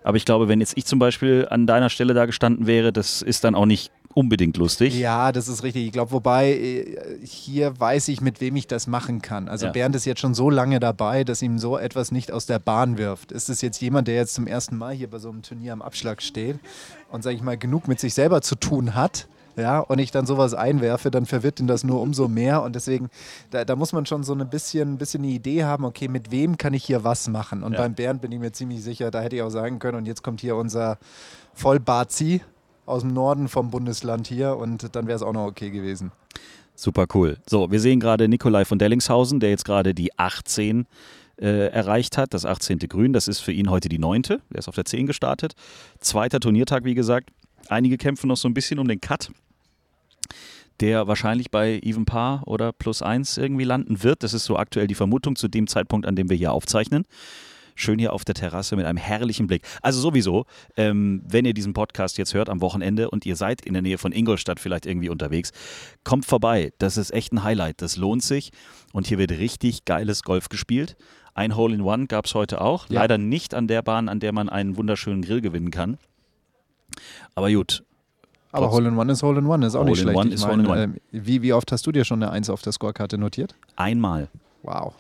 aber 0.03 0.17
ich 0.17 0.25
glaube, 0.25 0.47
wenn 0.47 0.59
jetzt 0.59 0.77
ich 0.77 0.85
zum 0.85 0.99
Beispiel 0.99 1.47
an 1.49 1.65
deiner 1.65 1.89
Stelle 1.89 2.13
da 2.13 2.25
gestanden 2.25 2.67
wäre, 2.67 2.93
das 2.93 3.21
ist 3.21 3.43
dann 3.43 3.55
auch 3.55 3.65
nicht 3.65 3.91
unbedingt 4.13 4.57
lustig. 4.57 4.97
Ja, 4.97 5.31
das 5.31 5.47
ist 5.47 5.63
richtig. 5.63 5.85
Ich 5.85 5.91
glaube, 5.91 6.11
wobei 6.11 6.51
äh, 6.53 6.97
hier 7.23 7.79
weiß 7.79 8.07
ich, 8.09 8.21
mit 8.21 8.41
wem 8.41 8.55
ich 8.55 8.67
das 8.67 8.87
machen 8.87 9.21
kann. 9.21 9.47
Also 9.47 9.67
Ja. 9.67 9.71
Bernd 9.71 9.95
ist 9.95 10.05
jetzt 10.05 10.19
schon 10.21 10.33
so 10.33 10.49
lange 10.49 10.79
dabei, 10.79 11.23
dass 11.23 11.41
ihm 11.41 11.59
so 11.59 11.77
etwas 11.77 12.11
nicht 12.11 12.31
aus 12.31 12.45
der 12.45 12.59
Bahn 12.59 12.97
wirft. 12.97 13.31
Ist 13.31 13.49
es 13.49 13.61
jetzt 13.61 13.81
jemand, 13.81 14.07
der 14.07 14.15
jetzt 14.15 14.33
zum 14.33 14.47
ersten 14.47 14.77
Mal 14.77 14.93
hier 14.93 15.09
bei 15.09 15.19
so 15.19 15.29
einem 15.29 15.41
Turnier 15.41 15.73
am 15.73 15.81
Abschlag 15.81 16.21
steht 16.21 16.59
und, 17.09 17.23
sage 17.23 17.35
ich 17.35 17.41
mal, 17.41 17.57
genug 17.57 17.87
mit 17.87 17.99
sich 17.99 18.13
selber 18.13 18.41
zu 18.41 18.55
tun 18.55 18.95
hat? 18.95 19.27
Ja, 19.57 19.79
und 19.79 19.99
ich 19.99 20.11
dann 20.11 20.25
sowas 20.25 20.53
einwerfe, 20.53 21.11
dann 21.11 21.25
verwirrt 21.25 21.59
ihn 21.59 21.67
das 21.67 21.83
nur 21.83 21.99
umso 22.01 22.29
mehr. 22.29 22.63
Und 22.63 22.73
deswegen, 22.73 23.09
da, 23.49 23.65
da 23.65 23.75
muss 23.75 23.91
man 23.91 24.05
schon 24.05 24.23
so 24.23 24.33
ein 24.33 24.49
bisschen, 24.49 24.97
bisschen 24.97 25.23
eine 25.23 25.31
Idee 25.33 25.65
haben, 25.65 25.83
okay, 25.83 26.07
mit 26.07 26.31
wem 26.31 26.57
kann 26.57 26.73
ich 26.73 26.85
hier 26.85 27.03
was 27.03 27.27
machen? 27.27 27.61
Und 27.61 27.73
Ja. 27.73 27.79
beim 27.79 27.93
Bernd 27.93 28.21
bin 28.21 28.31
ich 28.31 28.39
mir 28.39 28.53
ziemlich 28.53 28.81
sicher, 28.81 29.11
da 29.11 29.19
hätte 29.19 29.35
ich 29.35 29.41
auch 29.41 29.49
sagen 29.49 29.79
können, 29.79 29.97
und 29.97 30.05
jetzt 30.07 30.23
kommt 30.23 30.39
hier 30.39 30.55
unser 30.55 30.97
Vollbazi 31.53 32.41
aus 32.91 33.01
dem 33.01 33.13
Norden 33.13 33.47
vom 33.47 33.71
Bundesland 33.71 34.27
hier 34.27 34.57
und 34.57 34.95
dann 34.95 35.07
wäre 35.07 35.15
es 35.15 35.23
auch 35.23 35.33
noch 35.33 35.47
okay 35.47 35.71
gewesen. 35.71 36.11
Super 36.75 37.05
cool. 37.13 37.37
So, 37.47 37.71
wir 37.71 37.79
sehen 37.79 37.99
gerade 37.99 38.27
Nikolai 38.27 38.65
von 38.65 38.79
Dellingshausen, 38.79 39.39
der 39.39 39.49
jetzt 39.49 39.65
gerade 39.65 39.93
die 39.93 40.17
18 40.17 40.85
äh, 41.39 41.67
erreicht 41.67 42.17
hat, 42.17 42.33
das 42.33 42.45
18. 42.45 42.79
Grün. 42.79 43.13
Das 43.13 43.27
ist 43.27 43.39
für 43.39 43.51
ihn 43.51 43.69
heute 43.69 43.89
die 43.89 43.99
9. 43.99 44.23
Der 44.23 44.39
ist 44.55 44.67
auf 44.67 44.75
der 44.75 44.85
10 44.85 45.07
gestartet. 45.07 45.53
Zweiter 45.99 46.39
Turniertag, 46.39 46.83
wie 46.83 46.95
gesagt. 46.95 47.29
Einige 47.67 47.97
kämpfen 47.97 48.27
noch 48.27 48.37
so 48.37 48.47
ein 48.47 48.53
bisschen 48.53 48.79
um 48.79 48.87
den 48.87 48.99
Cut, 48.99 49.31
der 50.79 51.07
wahrscheinlich 51.07 51.51
bei 51.51 51.79
Even 51.83 52.05
Par 52.05 52.43
oder 52.47 52.73
Plus 52.73 53.01
1 53.01 53.37
irgendwie 53.37 53.63
landen 53.63 54.03
wird. 54.03 54.23
Das 54.23 54.33
ist 54.33 54.45
so 54.45 54.57
aktuell 54.57 54.87
die 54.87 54.95
Vermutung 54.95 55.35
zu 55.35 55.47
dem 55.47 55.67
Zeitpunkt, 55.67 56.07
an 56.07 56.15
dem 56.15 56.29
wir 56.29 56.37
hier 56.37 56.51
aufzeichnen. 56.51 57.05
Schön 57.81 57.97
hier 57.99 58.13
auf 58.13 58.23
der 58.23 58.35
Terrasse 58.35 58.75
mit 58.75 58.85
einem 58.85 58.97
herrlichen 58.97 59.47
Blick. 59.47 59.63
Also 59.81 59.99
sowieso, 59.99 60.45
ähm, 60.77 61.23
wenn 61.27 61.45
ihr 61.45 61.53
diesen 61.53 61.73
Podcast 61.73 62.17
jetzt 62.19 62.33
hört 62.33 62.47
am 62.47 62.61
Wochenende 62.61 63.09
und 63.09 63.25
ihr 63.25 63.35
seid 63.35 63.61
in 63.65 63.73
der 63.73 63.81
Nähe 63.81 63.97
von 63.97 64.11
Ingolstadt 64.11 64.59
vielleicht 64.59 64.85
irgendwie 64.85 65.09
unterwegs, 65.09 65.51
kommt 66.03 66.25
vorbei. 66.25 66.73
Das 66.77 66.97
ist 66.97 67.11
echt 67.11 67.33
ein 67.33 67.43
Highlight. 67.43 67.81
Das 67.81 67.97
lohnt 67.97 68.21
sich. 68.23 68.51
Und 68.93 69.07
hier 69.07 69.17
wird 69.17 69.31
richtig 69.31 69.85
geiles 69.85 70.21
Golf 70.23 70.49
gespielt. 70.49 70.95
Ein 71.33 71.55
Hole 71.55 71.73
in 71.73 71.81
One 71.81 72.07
gab 72.07 72.25
es 72.25 72.35
heute 72.35 72.61
auch. 72.61 72.87
Ja. 72.89 73.01
Leider 73.01 73.17
nicht 73.17 73.53
an 73.55 73.67
der 73.67 73.81
Bahn, 73.81 74.09
an 74.09 74.19
der 74.19 74.31
man 74.31 74.47
einen 74.49 74.77
wunderschönen 74.77 75.21
Grill 75.23 75.41
gewinnen 75.41 75.71
kann. 75.71 75.97
Aber 77.35 77.49
gut, 77.51 77.83
Aber 78.51 78.69
Hole 78.71 78.89
in 78.89 78.97
One 78.97 79.11
ist 79.11 79.23
Hole 79.23 79.39
in 79.39 79.45
One, 79.47 79.65
ist 79.65 79.75
auch 79.75 79.79
Hole 79.81 79.91
nicht 79.91 79.99
in 79.99 80.03
schlecht. 80.03 80.17
One 80.19 80.29
Ich 80.29 80.35
ist 80.35 80.45
Hole 80.45 80.53
in 80.61 80.67
One. 80.67 80.83
ähm, 80.83 80.97
wie, 81.11 81.41
wie 81.41 81.53
oft 81.53 81.71
hast 81.71 81.87
du 81.87 81.91
dir 81.91 82.03
schon 82.03 82.21
eine 82.21 82.31
Eins 82.31 82.49
auf 82.49 82.61
der 82.61 82.73
Scorekarte 82.73 83.17
notiert? 83.17 83.55
einmal 83.75 84.27
Wow. 84.63 84.93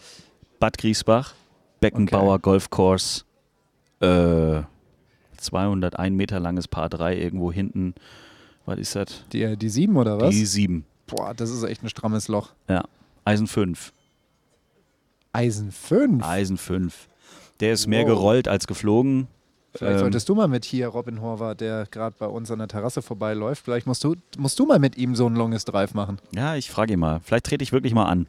Bad 0.59 0.77
Griesbach, 0.77 1.33
Beckenbauer 1.81 2.39
Golfkurs, 2.39 3.25
äh, 3.99 4.61
201 5.37 6.15
Meter 6.15 6.39
langes 6.39 6.67
Paar 6.67 6.87
3 6.89 7.17
irgendwo 7.17 7.51
hinten. 7.51 7.93
Was 8.65 8.77
ist 8.79 8.95
das? 8.95 9.25
Die, 9.33 9.57
die 9.57 9.69
sieben 9.69 9.97
oder 9.97 10.19
was? 10.21 10.29
Die 10.29 10.45
7. 10.45 10.85
Boah, 11.07 11.33
das 11.33 11.49
ist 11.49 11.63
echt 11.63 11.83
ein 11.83 11.89
strammes 11.89 12.27
Loch. 12.29 12.51
Ja. 12.69 12.83
Eisen 13.25 13.47
5. 13.47 13.91
Eisen 15.33 15.71
5. 15.71 16.23
Eisen 16.25 16.57
5. 16.57 17.07
Der 17.59 17.73
ist 17.73 17.87
mehr 17.87 18.01
Wow. 18.03 18.09
gerollt 18.09 18.47
als 18.47 18.67
geflogen. 18.67 19.27
Vielleicht 19.73 19.93
Ähm, 19.93 19.99
solltest 19.99 20.27
du 20.29 20.35
mal 20.35 20.47
mit 20.47 20.65
hier 20.65 20.87
Robin 20.87 21.21
Horvath, 21.21 21.61
der 21.61 21.85
gerade 21.89 22.15
bei 22.19 22.25
uns 22.25 22.51
an 22.51 22.59
der 22.59 22.67
Terrasse 22.67 23.01
vorbeiläuft, 23.01 23.63
vielleicht 23.63 23.87
musst 23.87 24.03
du, 24.03 24.15
musst 24.37 24.59
du 24.59 24.65
mal 24.65 24.79
mit 24.79 24.97
ihm 24.97 25.15
so 25.15 25.25
ein 25.27 25.35
longes 25.35 25.63
Drive 25.65 25.93
machen. 25.93 26.17
Ja, 26.35 26.55
ich 26.55 26.69
frage 26.69 26.93
ihn 26.93 26.99
mal. 26.99 27.21
Vielleicht 27.23 27.45
trete 27.45 27.63
ich 27.63 27.71
wirklich 27.71 27.93
mal 27.93 28.05
an. 28.05 28.27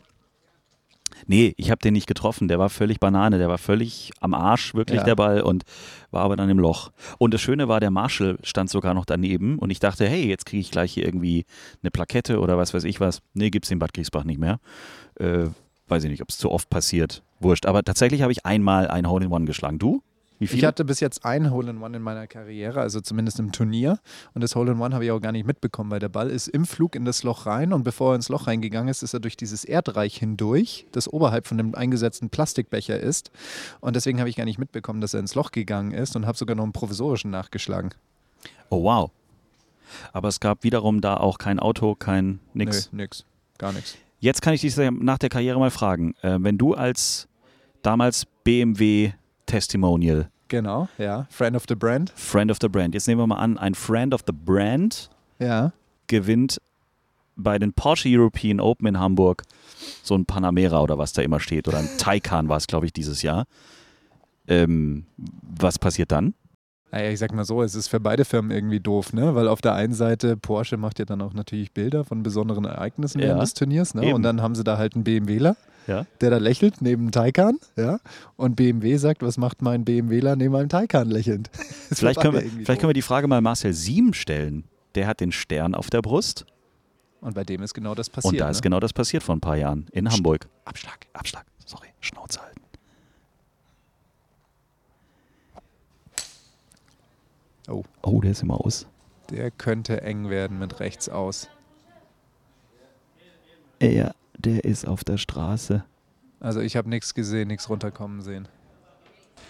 Nee, 1.26 1.54
ich 1.56 1.70
habe 1.70 1.78
den 1.80 1.92
nicht 1.94 2.06
getroffen. 2.06 2.48
Der 2.48 2.58
war 2.58 2.68
völlig 2.70 3.00
Banane. 3.00 3.38
Der 3.38 3.48
war 3.48 3.58
völlig 3.58 4.10
am 4.20 4.34
Arsch, 4.34 4.74
wirklich 4.74 4.98
Ja. 4.98 5.04
der 5.04 5.14
Ball 5.16 5.40
und 5.42 5.64
war 6.10 6.22
aber 6.22 6.36
dann 6.36 6.48
im 6.50 6.58
Loch. 6.58 6.90
Und 7.18 7.32
das 7.34 7.40
Schöne 7.40 7.68
war, 7.68 7.80
der 7.80 7.90
Marshall 7.90 8.38
stand 8.42 8.70
sogar 8.70 8.94
noch 8.94 9.04
daneben 9.04 9.58
und 9.58 9.70
ich 9.70 9.78
dachte, 9.80 10.06
hey, 10.08 10.26
jetzt 10.28 10.46
kriege 10.46 10.60
ich 10.60 10.70
gleich 10.70 10.92
hier 10.92 11.04
irgendwie 11.04 11.44
eine 11.82 11.90
Plakette 11.90 12.40
oder 12.40 12.58
was 12.58 12.74
weiß 12.74 12.84
ich 12.84 13.00
was. 13.00 13.20
Nee, 13.34 13.50
gibt's 13.50 13.70
in 13.70 13.78
Bad 13.78 13.92
Griesbach 13.94 14.24
nicht 14.24 14.38
mehr. 14.38 14.58
Äh, 15.18 15.46
weiß 15.88 16.04
ich 16.04 16.10
nicht, 16.10 16.22
ob 16.22 16.28
es 16.30 16.38
zu 16.38 16.50
oft 16.50 16.70
passiert. 16.70 17.22
Wurscht. 17.40 17.66
Aber 17.66 17.82
tatsächlich 17.82 18.22
habe 18.22 18.32
ich 18.32 18.46
einmal 18.46 18.88
ein 18.88 19.08
Hole 19.08 19.24
in 19.26 19.32
One 19.32 19.44
geschlagen. 19.44 19.78
Du? 19.78 20.02
Ich 20.50 20.64
hatte 20.64 20.84
bis 20.84 21.00
jetzt 21.00 21.24
ein 21.24 21.50
Hole 21.50 21.70
in 21.70 21.82
One 21.82 21.96
in 21.96 22.02
meiner 22.02 22.26
Karriere, 22.26 22.80
also 22.80 23.00
zumindest 23.00 23.38
im 23.38 23.52
Turnier. 23.52 23.98
Und 24.34 24.42
das 24.42 24.56
Hole 24.56 24.72
in 24.72 24.80
One 24.80 24.94
habe 24.94 25.04
ich 25.04 25.10
auch 25.10 25.20
gar 25.20 25.32
nicht 25.32 25.46
mitbekommen, 25.46 25.90
weil 25.90 26.00
der 26.00 26.08
Ball 26.08 26.30
ist 26.30 26.48
im 26.48 26.64
Flug 26.64 26.96
in 26.96 27.04
das 27.04 27.22
Loch 27.22 27.46
rein 27.46 27.72
und 27.72 27.82
bevor 27.82 28.12
er 28.12 28.16
ins 28.16 28.28
Loch 28.28 28.46
reingegangen 28.46 28.88
ist, 28.88 29.02
ist 29.02 29.14
er 29.14 29.20
durch 29.20 29.36
dieses 29.36 29.64
Erdreich 29.64 30.16
hindurch, 30.16 30.86
das 30.92 31.12
oberhalb 31.12 31.46
von 31.46 31.58
dem 31.58 31.74
eingesetzten 31.74 32.30
Plastikbecher 32.30 32.98
ist. 32.98 33.30
Und 33.80 33.96
deswegen 33.96 34.18
habe 34.18 34.30
ich 34.30 34.36
gar 34.36 34.44
nicht 34.44 34.58
mitbekommen, 34.58 35.00
dass 35.00 35.14
er 35.14 35.20
ins 35.20 35.34
Loch 35.34 35.52
gegangen 35.52 35.92
ist 35.92 36.16
und 36.16 36.26
habe 36.26 36.36
sogar 36.36 36.56
noch 36.56 36.64
einen 36.64 36.72
provisorischen 36.72 37.30
nachgeschlagen. 37.30 37.90
Oh, 38.70 38.82
wow. 38.82 39.10
Aber 40.12 40.28
es 40.28 40.40
gab 40.40 40.64
wiederum 40.64 41.00
da 41.00 41.16
auch 41.16 41.38
kein 41.38 41.58
Auto, 41.58 41.94
kein 41.94 42.40
nix. 42.54 42.90
Nö, 42.92 43.02
nix. 43.02 43.24
Gar 43.58 43.72
nichts. 43.72 43.96
Jetzt 44.20 44.40
kann 44.40 44.54
ich 44.54 44.60
dich 44.60 44.76
nach 44.76 45.18
der 45.18 45.28
Karriere 45.28 45.58
mal 45.58 45.70
fragen. 45.70 46.14
Äh, 46.22 46.38
wenn 46.40 46.56
du 46.56 46.74
als 46.74 47.28
damals 47.82 48.24
BMW 48.44 49.12
Testimonial, 49.46 50.30
Genau, 50.52 50.86
ja. 50.98 51.26
Friend 51.30 51.56
of 51.56 51.64
the 51.66 51.74
Brand. 51.74 52.12
Friend 52.14 52.50
of 52.50 52.58
the 52.60 52.68
Brand, 52.68 52.92
jetzt 52.92 53.08
nehmen 53.08 53.22
wir 53.22 53.26
mal 53.26 53.36
an, 53.38 53.56
ein 53.56 53.74
Friend 53.74 54.12
of 54.12 54.20
the 54.26 54.34
Brand 54.34 55.08
Ja. 55.38 55.72
gewinnt 56.08 56.60
bei 57.36 57.58
den 57.58 57.72
Porsche 57.72 58.10
European 58.10 58.60
Open 58.60 58.86
in 58.86 58.98
Hamburg 59.00 59.44
so 60.02 60.14
ein 60.14 60.26
Panamera 60.26 60.82
oder 60.82 60.98
was 60.98 61.14
da 61.14 61.22
immer 61.22 61.40
steht 61.40 61.68
oder 61.68 61.78
ein 61.78 61.88
Taycan 61.98 62.50
war 62.50 62.58
es, 62.58 62.66
glaube 62.66 62.84
ich, 62.84 62.92
dieses 62.92 63.22
Jahr. 63.22 63.46
Ähm, 64.46 65.06
was 65.16 65.78
passiert 65.78 66.12
dann? 66.12 66.34
Naja, 66.90 67.08
ich 67.10 67.18
sag 67.18 67.32
mal 67.32 67.44
so, 67.46 67.62
es 67.62 67.74
ist 67.74 67.88
für 67.88 68.00
beide 68.00 68.26
Firmen 68.26 68.50
irgendwie 68.50 68.78
doof, 68.80 69.14
ne? 69.14 69.34
Weil 69.34 69.48
auf 69.48 69.62
der 69.62 69.72
einen 69.74 69.94
Seite, 69.94 70.36
Porsche 70.36 70.76
macht 70.76 70.98
ja 70.98 71.06
dann 71.06 71.22
auch 71.22 71.32
natürlich 71.32 71.72
Bilder 71.72 72.04
von 72.04 72.22
besonderen 72.22 72.66
Ereignissen 72.66 73.20
Ja, 73.20 73.28
während 73.28 73.42
des 73.42 73.54
Turniers, 73.54 73.94
ne? 73.94 74.02
eben. 74.04 74.12
Und 74.14 74.22
dann 74.22 74.42
haben 74.42 74.54
sie 74.54 74.62
da 74.64 74.76
halt 74.76 74.94
einen 74.94 75.04
BMWler, 75.04 75.56
Ja. 75.86 76.06
der 76.20 76.30
da 76.30 76.36
lächelt 76.38 76.80
neben 76.80 77.10
Taycan, 77.10 77.58
ja? 77.76 77.98
Und 78.36 78.54
BMW 78.56 78.96
sagt, 78.98 79.22
was 79.22 79.36
macht 79.36 79.62
mein 79.62 79.84
BMWler 79.84 80.36
neben 80.36 80.54
einem 80.54 80.68
Taycan 80.68 81.08
lächelnd? 81.10 81.50
Das 81.88 81.98
Vielleicht, 81.98 82.20
können 82.20 82.34
wir, 82.34 82.42
vielleicht 82.42 82.80
können 82.80 82.88
wir 82.90 82.94
die 82.94 83.02
Frage 83.02 83.26
mal 83.28 83.40
Marcel 83.40 83.72
Sieben 83.74 84.14
stellen. 84.14 84.64
Der 84.94 85.06
hat 85.06 85.20
den 85.20 85.30
Stern 85.32 85.74
auf 85.74 85.90
der 85.90 86.00
Brust 86.02 86.46
Und 87.20 87.34
bei 87.34 87.44
dem 87.44 87.62
ist 87.62 87.74
genau 87.74 87.94
das 87.94 88.08
passiert. 88.08 88.32
und 88.34 88.38
da 88.40 88.48
ist 88.48 88.58
ne? 88.58 88.62
genau 88.62 88.80
das 88.80 88.92
passiert 88.92 89.22
vor 89.22 89.34
ein 89.36 89.40
paar 89.40 89.56
Jahren 89.56 89.86
in 89.92 90.10
Hamburg. 90.10 90.48
Abschlag. 90.64 91.06
Abschlag, 91.12 91.44
sorry, 91.66 91.88
Schnauze 92.00 92.40
halten. 92.40 92.60
Oh, 97.68 97.84
Oh, 98.02 98.20
der 98.20 98.32
ist 98.32 98.42
immer 98.42 98.64
aus. 98.64 98.86
der 99.30 99.50
könnte 99.50 100.02
eng 100.02 100.28
werden 100.30 100.58
mit 100.58 100.80
rechts 100.80 101.08
aus. 101.08 101.48
Ja, 103.80 104.12
der 104.44 104.64
ist 104.64 104.86
auf 104.86 105.04
der 105.04 105.18
Straße. 105.18 105.84
Also 106.40 106.60
ich 106.60 106.76
habe 106.76 106.88
nichts 106.88 107.14
gesehen, 107.14 107.48
nichts 107.48 107.68
runterkommen 107.68 108.20
sehen. 108.22 108.48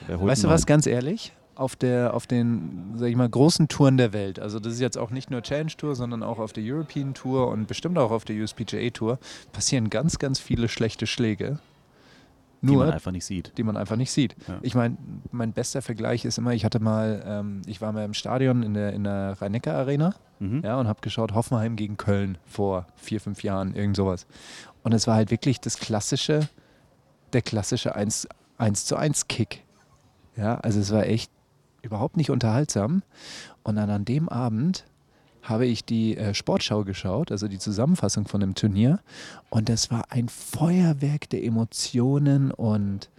Weißt 0.08 0.44
du 0.44 0.48
was, 0.48 0.66
ganz 0.66 0.86
ehrlich? 0.86 1.32
Auf, 1.54 1.76
der, 1.76 2.14
auf 2.14 2.26
den, 2.26 2.92
sag 2.96 3.08
ich 3.08 3.16
mal, 3.16 3.28
großen 3.28 3.68
Touren 3.68 3.98
der 3.98 4.12
Welt, 4.14 4.40
also 4.40 4.58
das 4.58 4.72
ist 4.72 4.80
jetzt 4.80 4.96
auch 4.96 5.10
nicht 5.10 5.30
nur 5.30 5.42
Challenge 5.42 5.70
Tour, 5.76 5.94
sondern 5.94 6.22
auch 6.22 6.38
auf 6.38 6.54
der 6.54 6.64
European 6.66 7.12
Tour 7.12 7.48
und 7.48 7.68
bestimmt 7.68 7.98
auch 7.98 8.10
auf 8.10 8.24
der 8.24 8.36
USPGA 8.42 8.88
Tour, 8.90 9.18
passieren 9.52 9.90
ganz, 9.90 10.18
ganz 10.18 10.38
viele 10.40 10.68
schlechte 10.68 11.06
Schläge. 11.06 11.58
Die 12.62 12.66
Nur, 12.66 12.84
man 12.84 12.94
einfach 12.94 13.10
nicht 13.10 13.24
sieht. 13.26 13.52
die 13.58 13.64
man 13.64 13.76
einfach 13.76 13.96
nicht 13.96 14.12
sieht. 14.12 14.36
Ja. 14.48 14.58
Ich 14.62 14.74
meine, 14.74 14.96
mein 15.32 15.52
bester 15.52 15.82
Vergleich 15.82 16.24
ist 16.24 16.38
immer, 16.38 16.52
ich 16.54 16.64
hatte 16.64 16.78
mal, 16.80 17.22
ähm, 17.26 17.62
ich 17.66 17.80
war 17.80 17.92
mal 17.92 18.04
im 18.04 18.14
Stadion 18.14 18.62
in 18.62 18.74
der, 18.74 18.92
in 18.92 19.04
der 19.04 19.36
Rhein-Neckar-Arena 19.40 20.14
Mhm. 20.42 20.62
ja, 20.64 20.76
und 20.80 20.88
habe 20.88 21.00
geschaut, 21.02 21.34
Hoffenheim 21.34 21.76
gegen 21.76 21.96
Köln 21.96 22.36
vor 22.46 22.86
vier, 22.96 23.20
fünf 23.20 23.44
Jahren, 23.44 23.76
irgend 23.76 23.94
sowas. 23.96 24.26
Und 24.82 24.92
es 24.92 25.06
war 25.06 25.16
halt 25.16 25.30
wirklich 25.30 25.60
das 25.60 25.78
klassische, 25.78 26.48
der 27.32 27.42
klassische 27.42 27.94
1, 27.94 28.28
1 28.58 28.84
zu 28.84 28.96
1 28.96 29.28
Kick. 29.28 29.64
Ja, 30.36 30.56
also 30.56 30.80
es 30.80 30.90
war 30.90 31.06
echt 31.06 31.30
überhaupt 31.82 32.16
nicht 32.16 32.30
unterhaltsam. 32.30 33.02
Und 33.62 33.76
dann 33.76 33.90
an 33.90 34.04
dem 34.04 34.28
Abend 34.28 34.84
habe 35.42 35.66
ich 35.66 35.84
die 35.84 36.16
äh, 36.16 36.34
Sportschau 36.34 36.84
geschaut, 36.84 37.32
also 37.32 37.48
die 37.48 37.58
Zusammenfassung 37.58 38.26
von 38.26 38.40
dem 38.40 38.54
Turnier. 38.54 39.00
Und 39.50 39.68
das 39.68 39.90
war 39.90 40.04
ein 40.10 40.28
Feuerwerk 40.28 41.28
der 41.30 41.44
Emotionen 41.44 42.52
und 42.52 43.10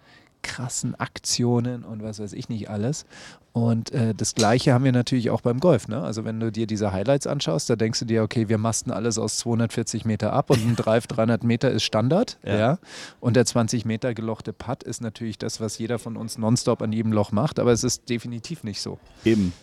krassen 0.44 0.94
Aktionen 0.96 1.84
und 1.84 2.04
was 2.04 2.20
weiß 2.20 2.34
ich 2.34 2.50
nicht 2.50 2.70
alles. 2.70 3.06
Und 3.54 3.92
äh, 3.92 4.16
das 4.16 4.34
Gleiche 4.34 4.74
haben 4.74 4.84
wir 4.84 4.92
natürlich 4.92 5.30
auch 5.30 5.42
beim 5.42 5.60
Golf. 5.60 5.88
Ne? 5.88 6.02
Also 6.02 6.26
wenn 6.26 6.40
du 6.40 6.52
dir 6.52 6.68
diese 6.68 6.92
Highlights 6.92 7.28
anschaust, 7.28 7.70
da 7.70 7.76
denkst 7.76 8.00
du 8.00 8.06
dir, 8.06 8.24
okay, 8.24 8.50
wir 8.50 8.58
masten 8.58 8.92
alles 8.92 9.20
aus 9.20 9.38
240 9.38 10.06
Meter 10.06 10.34
ab 10.34 10.50
und 10.50 10.66
ein 10.66 10.76
Drive 10.76 11.08
300 11.08 11.44
Meter 11.44 11.72
ist 11.72 11.84
Standard. 11.84 12.38
Ja. 12.44 12.58
Ja. 12.58 12.80
Und 13.20 13.36
der 13.36 13.46
20 13.46 13.86
Meter 13.86 14.14
gelochte 14.14 14.54
Putt 14.54 14.84
ist 14.84 15.02
natürlich 15.02 15.38
das, 15.38 15.62
was 15.62 15.78
jeder 15.78 16.00
von 16.00 16.18
uns 16.18 16.38
nonstop 16.38 16.82
an 16.82 16.92
jedem 16.92 17.14
Loch 17.14 17.32
macht, 17.32 17.60
aber 17.60 17.72
es 17.72 17.84
ist 17.84 18.10
definitiv 18.10 18.64
nicht 18.64 18.82
so. 18.82 19.00
Eben. 19.24 19.54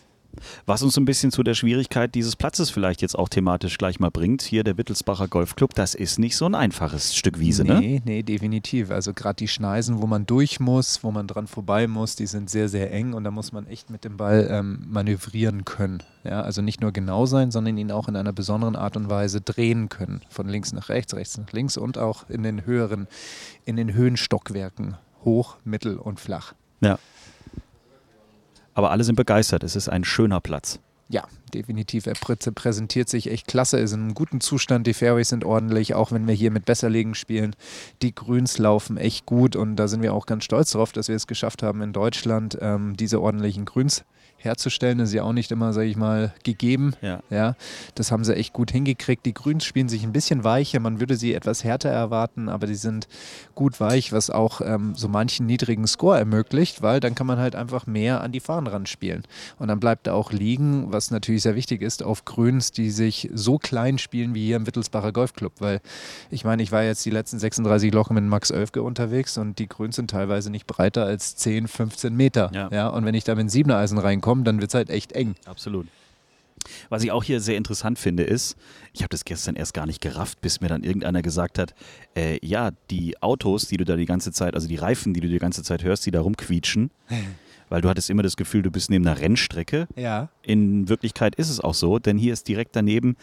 Was 0.65 0.83
uns 0.83 0.97
ein 0.97 1.05
bisschen 1.05 1.31
zu 1.31 1.43
der 1.43 1.53
Schwierigkeit 1.53 2.15
dieses 2.15 2.35
Platzes 2.35 2.69
vielleicht 2.69 3.01
jetzt 3.01 3.17
auch 3.17 3.29
thematisch 3.29 3.77
gleich 3.77 3.99
mal 3.99 4.09
bringt. 4.09 4.41
Hier 4.41 4.63
der 4.63 4.77
Wittelsbacher 4.77 5.27
Golfclub, 5.27 5.73
das 5.73 5.95
ist 5.95 6.19
nicht 6.19 6.35
so 6.35 6.45
ein 6.45 6.55
einfaches 6.55 7.15
Stück 7.15 7.39
Wiese, 7.39 7.63
ne? 7.63 7.79
Nee, 7.79 8.01
nee, 8.05 8.23
definitiv. 8.23 8.91
Also 8.91 9.13
gerade 9.13 9.35
die 9.35 9.47
Schneisen, 9.47 10.01
wo 10.01 10.07
man 10.07 10.25
durch 10.25 10.59
muss, 10.59 11.03
wo 11.03 11.11
man 11.11 11.27
dran 11.27 11.47
vorbei 11.47 11.87
muss, 11.87 12.15
die 12.15 12.27
sind 12.27 12.49
sehr, 12.49 12.69
sehr 12.69 12.91
eng 12.91 13.13
und 13.13 13.23
da 13.23 13.31
muss 13.31 13.51
man 13.51 13.67
echt 13.67 13.89
mit 13.89 14.03
dem 14.03 14.17
Ball 14.17 14.47
ähm, 14.49 14.85
manövrieren 14.87 15.65
können. 15.65 16.03
Ja, 16.23 16.41
also 16.41 16.61
nicht 16.61 16.81
nur 16.81 16.91
genau 16.91 17.25
sein, 17.25 17.51
sondern 17.51 17.77
ihn 17.77 17.91
auch 17.91 18.07
in 18.07 18.15
einer 18.15 18.33
besonderen 18.33 18.75
Art 18.75 18.95
und 18.95 19.09
Weise 19.09 19.41
drehen 19.41 19.89
können. 19.89 20.21
Von 20.29 20.47
links 20.47 20.71
nach 20.71 20.89
rechts, 20.89 21.15
rechts 21.15 21.37
nach 21.37 21.51
links 21.51 21.77
und 21.77 21.97
auch 21.97 22.29
in 22.29 22.43
den 22.43 22.65
höheren, 22.65 23.07
in 23.65 23.75
den 23.75 23.93
Höhenstockwerken. 23.93 24.97
Hoch, 25.25 25.57
mittel 25.63 25.97
und 25.97 26.19
flach. 26.19 26.53
Ja. 26.81 26.97
Aber 28.73 28.91
alle 28.91 29.03
sind 29.03 29.15
begeistert. 29.15 29.63
Es 29.63 29.75
ist 29.75 29.89
ein 29.89 30.03
schöner 30.03 30.39
Platz. 30.39 30.79
Ja, 31.11 31.27
definitiv. 31.53 32.05
Er 32.05 32.13
prä 32.13 32.37
präsentiert 32.37 33.09
sich 33.09 33.29
echt 33.29 33.45
klasse, 33.45 33.77
ist 33.79 33.91
in 33.91 33.99
einem 33.99 34.13
guten 34.13 34.39
Zustand. 34.39 34.87
Die 34.87 34.93
Fairways 34.93 35.27
sind 35.27 35.43
ordentlich, 35.43 35.93
auch 35.93 36.13
wenn 36.13 36.25
wir 36.25 36.33
hier 36.33 36.51
mit 36.51 36.63
Besserlegen 36.63 37.15
spielen. 37.15 37.53
Die 38.01 38.15
Grüns 38.15 38.57
laufen 38.57 38.95
echt 38.95 39.25
gut 39.25 39.57
und 39.57 39.75
da 39.75 39.89
sind 39.89 40.01
wir 40.01 40.13
auch 40.13 40.25
ganz 40.25 40.45
stolz 40.45 40.71
drauf, 40.71 40.93
dass 40.93 41.09
wir 41.09 41.15
es 41.17 41.27
geschafft 41.27 41.63
haben, 41.63 41.81
in 41.81 41.91
Deutschland 41.91 42.57
ähm, 42.61 42.95
diese 42.95 43.21
ordentlichen 43.21 43.65
Grüns 43.65 44.05
herzustellen. 44.43 44.97
Das 44.97 45.09
ist 45.09 45.15
ja 45.15 45.23
auch 45.23 45.33
nicht 45.33 45.51
immer, 45.51 45.73
sage 45.73 45.87
ich 45.87 45.95
mal, 45.95 46.33
gegeben. 46.43 46.93
Ja. 47.01 47.21
Ja, 47.29 47.55
das 47.95 48.11
haben 48.11 48.23
sie 48.23 48.35
echt 48.35 48.53
gut 48.53 48.71
hingekriegt. 48.71 49.25
Die 49.25 49.33
Grüns 49.33 49.63
spielen 49.63 49.89
sich 49.89 50.03
ein 50.03 50.11
bisschen 50.11 50.43
weicher. 50.43 50.79
Man 50.79 50.99
würde 50.99 51.15
sie 51.15 51.33
etwas 51.33 51.63
härter 51.63 51.89
erwarten, 51.89 52.49
aber 52.49 52.67
die 52.67 52.75
sind 52.75 53.07
gut 53.55 53.79
weich, 53.79 54.11
was 54.11 54.29
auch 54.29 54.61
ähm, 54.61 54.93
so 54.95 55.07
manchen 55.07 55.45
niedrigen 55.45 55.87
Score 55.87 56.17
ermöglicht, 56.17 56.81
weil 56.81 56.99
dann 56.99 57.15
kann 57.15 57.27
man 57.27 57.39
halt 57.39 57.55
einfach 57.55 57.87
mehr 57.87 58.21
an 58.21 58.31
die 58.31 58.39
Fahnen 58.39 58.67
ran 58.67 58.85
spielen. 58.85 59.23
Und 59.59 59.67
dann 59.67 59.79
bleibt 59.79 60.07
er 60.07 60.15
auch 60.15 60.31
liegen, 60.31 60.91
was 60.91 61.11
natürlich 61.11 61.43
sehr 61.43 61.55
wichtig 61.55 61.81
ist, 61.81 62.03
auf 62.03 62.25
Grüns, 62.25 62.71
die 62.71 62.89
sich 62.89 63.29
so 63.33 63.57
klein 63.57 63.97
spielen 63.97 64.33
wie 64.33 64.45
hier 64.45 64.55
im 64.55 64.67
Wittelsbacher 64.67 65.11
Golfclub. 65.11 65.53
Weil 65.59 65.81
ich 66.29 66.43
meine, 66.43 66.63
ich 66.63 66.71
war 66.71 66.83
jetzt 66.83 67.05
die 67.05 67.11
letzten 67.11 67.39
36 67.39 67.93
Lochen 67.93 68.15
mit 68.15 68.23
Max 68.23 68.51
Oelfke 68.51 68.81
unterwegs 68.81 69.37
und 69.37 69.59
die 69.59 69.67
Grüns 69.67 69.95
sind 69.95 70.09
teilweise 70.09 70.49
nicht 70.49 70.67
breiter 70.67 71.05
als 71.05 71.35
10, 71.35 71.67
15 71.67 72.15
Meter. 72.15 72.49
Ja. 72.53 72.69
Ja, 72.71 72.87
und 72.87 73.05
wenn 73.05 73.15
ich 73.15 73.23
da 73.23 73.33
mit 73.33 73.41
einem 73.41 73.49
Siebener 73.49 73.77
Eisen 73.77 73.97
reinkomme, 73.97 74.30
dann 74.43 74.59
wird 74.59 74.71
es 74.71 74.75
halt 74.75 74.89
echt 74.89 75.11
eng. 75.13 75.35
Absolut. 75.45 75.87
Was 76.89 77.03
ich 77.03 77.11
auch 77.11 77.23
hier 77.23 77.39
sehr 77.39 77.57
interessant 77.57 77.97
finde, 77.97 78.23
ist, 78.23 78.55
ich 78.93 79.01
habe 79.01 79.09
das 79.09 79.25
gestern 79.25 79.55
erst 79.55 79.73
gar 79.73 79.85
nicht 79.85 80.01
gerafft, 80.01 80.41
bis 80.41 80.61
mir 80.61 80.67
dann 80.67 80.83
irgendeiner 80.83 81.21
gesagt 81.21 81.57
hat, 81.57 81.73
äh, 82.15 82.37
ja, 82.45 82.71
die 82.89 83.21
Autos, 83.21 83.67
die 83.67 83.77
du 83.77 83.85
da 83.85 83.95
die 83.95 84.05
ganze 84.05 84.31
Zeit, 84.31 84.53
also 84.53 84.67
die 84.67 84.75
Reifen, 84.75 85.13
die 85.13 85.21
du 85.21 85.27
die 85.27 85.39
ganze 85.39 85.63
Zeit 85.63 85.83
hörst, 85.83 86.05
die 86.05 86.11
da 86.11 86.21
rumquietschen, 86.21 86.91
weil 87.69 87.81
du 87.81 87.89
hattest 87.89 88.09
immer 88.09 88.23
das 88.23 88.35
Gefühl, 88.35 88.61
du 88.61 88.71
bist 88.71 88.89
neben 88.89 89.07
einer 89.07 89.19
Rennstrecke. 89.19 89.87
Ja. 89.95 90.29
In 90.43 90.89
Wirklichkeit 90.89 91.35
ist 91.35 91.49
es 91.49 91.59
auch 91.59 91.73
so, 91.73 91.99
denn 91.99 92.17
hier 92.17 92.33
ist 92.33 92.47
direkt 92.47 92.75
daneben 92.75 93.15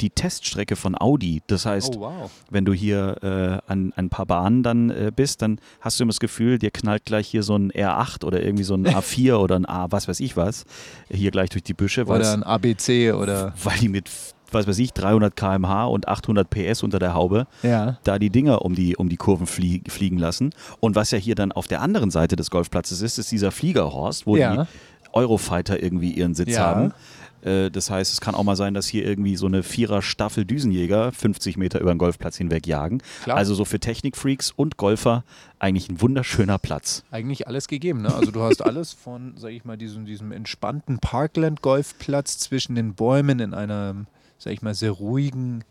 die 0.00 0.10
Teststrecke 0.10 0.76
von 0.76 0.94
Audi. 1.00 1.42
Das 1.48 1.66
heißt, 1.66 1.96
Oh, 1.96 2.00
wow. 2.00 2.30
wenn 2.50 2.64
du 2.64 2.72
hier 2.72 3.16
äh, 3.22 3.26
an, 3.70 3.92
an 3.92 3.92
ein 3.96 4.08
paar 4.10 4.26
Bahnen 4.26 4.62
dann 4.62 4.90
äh, 4.90 5.10
bist, 5.14 5.42
dann 5.42 5.60
hast 5.80 5.98
du 5.98 6.04
immer 6.04 6.10
das 6.10 6.20
Gefühl, 6.20 6.58
dir 6.58 6.70
knallt 6.70 7.04
gleich 7.04 7.26
hier 7.28 7.42
so 7.42 7.56
ein 7.56 7.72
R8 7.72 8.24
oder 8.24 8.42
irgendwie 8.42 8.64
so 8.64 8.74
ein 8.74 8.86
A4 8.86 9.34
oder 9.36 9.56
ein 9.56 9.66
A, 9.66 9.90
was 9.90 10.06
weiß 10.08 10.20
ich 10.20 10.36
was, 10.36 10.64
hier 11.10 11.30
gleich 11.30 11.50
durch 11.50 11.62
die 11.64 11.74
Büsche, 11.74 12.04
Oder 12.06 12.32
ein 12.32 12.42
ABC 12.44 13.12
oder. 13.12 13.52
weil 13.64 13.78
die 13.78 13.88
mit, 13.88 14.08
was 14.52 14.66
weiß 14.68 14.78
ich, 14.78 14.92
300 14.92 15.34
km/h 15.34 15.86
und 15.86 16.06
800 16.08 16.48
PS 16.48 16.82
unter 16.84 16.98
der 17.00 17.12
Haube 17.14 17.46
Ja. 17.62 17.98
da 18.04 18.18
die 18.20 18.30
Dinger 18.30 18.62
um 18.64 18.74
die, 18.76 18.96
um 18.96 19.08
die 19.08 19.16
Kurven 19.16 19.46
flie 19.46 19.82
fliegen 19.88 20.18
lassen. 20.18 20.50
Und 20.80 20.94
was 20.94 21.10
ja 21.10 21.18
hier 21.18 21.34
dann 21.34 21.50
auf 21.52 21.66
der 21.66 21.82
anderen 21.82 22.10
Seite 22.10 22.36
des 22.36 22.50
Golfplatzes 22.50 23.02
ist, 23.02 23.18
ist 23.18 23.32
dieser 23.32 23.50
Fliegerhorst, 23.50 24.26
wo 24.26 24.36
Ja. 24.36 24.64
die 24.64 24.68
Eurofighter 25.12 25.82
irgendwie 25.82 26.12
ihren 26.12 26.34
Sitz 26.34 26.54
Ja. 26.54 26.66
haben. 26.66 26.92
Äh, 27.42 27.70
Das 27.70 27.90
heißt, 27.90 28.12
es 28.12 28.20
kann 28.20 28.34
auch 28.34 28.44
mal 28.44 28.56
sein, 28.56 28.74
dass 28.74 28.86
hier 28.86 29.04
irgendwie 29.04 29.36
so 29.36 29.46
eine 29.46 29.62
Vierer-Staffel 29.62 30.44
Düsenjäger 30.44 31.12
50 31.12 31.56
Meter 31.56 31.80
über 31.80 31.92
den 31.94 31.98
Golfplatz 31.98 32.36
hinweg 32.36 32.66
jagen. 32.66 33.00
Klar. 33.22 33.36
Also 33.36 33.54
so 33.54 33.64
für 33.64 33.80
Technikfreaks 33.80 34.50
und 34.50 34.76
Golfer 34.76 35.24
eigentlich 35.58 35.88
ein 35.88 36.00
wunderschöner 36.00 36.58
Platz. 36.58 37.04
Eigentlich 37.10 37.46
alles 37.46 37.68
gegeben. 37.68 38.02
Ne? 38.02 38.14
Also 38.14 38.30
du 38.30 38.42
hast 38.42 38.62
alles 38.64 38.92
von, 38.92 39.34
sag 39.36 39.50
ich 39.50 39.64
mal, 39.64 39.76
diesem, 39.76 40.04
diesem 40.06 40.32
entspannten 40.32 40.98
Parkland-Golfplatz 40.98 42.38
zwischen 42.38 42.74
den 42.74 42.94
Bäumen 42.94 43.40
in 43.40 43.54
einer, 43.54 43.94
sag 44.38 44.52
ich 44.52 44.62
mal, 44.62 44.74
sehr 44.74 44.92
ruhigen, 44.92 45.64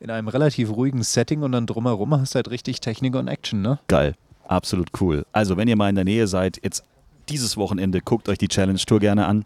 in 0.00 0.10
einem 0.10 0.28
relativ 0.28 0.70
ruhigen 0.70 1.02
Setting 1.02 1.42
und 1.42 1.52
dann 1.52 1.66
drumherum 1.66 2.14
hast 2.18 2.34
du 2.34 2.36
halt 2.36 2.50
richtig 2.50 2.80
Technik 2.80 3.14
und 3.14 3.28
Action, 3.28 3.60
ne? 3.62 3.78
Geil. 3.88 4.14
Absolut 4.48 4.88
cool. 5.00 5.24
Also, 5.32 5.56
wenn 5.56 5.68
ihr 5.68 5.76
mal 5.76 5.90
in 5.90 5.94
der 5.94 6.04
Nähe 6.04 6.26
seid, 6.26 6.58
jetzt 6.64 6.82
dieses 7.28 7.56
Wochenende, 7.56 8.00
guckt 8.00 8.28
euch 8.28 8.38
die 8.38 8.48
Challenge 8.48 8.78
Tour 8.78 8.98
gerne 8.98 9.26
an. 9.26 9.44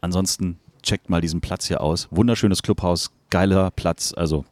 Ansonsten 0.00 0.58
checkt 0.82 1.10
mal 1.10 1.20
diesen 1.20 1.40
Platz 1.40 1.66
hier 1.66 1.80
aus. 1.80 2.08
Wunderschönes 2.10 2.62
Clubhaus, 2.62 3.10
geiler 3.30 3.70
Platz. 3.70 4.14
Also, 4.16 4.44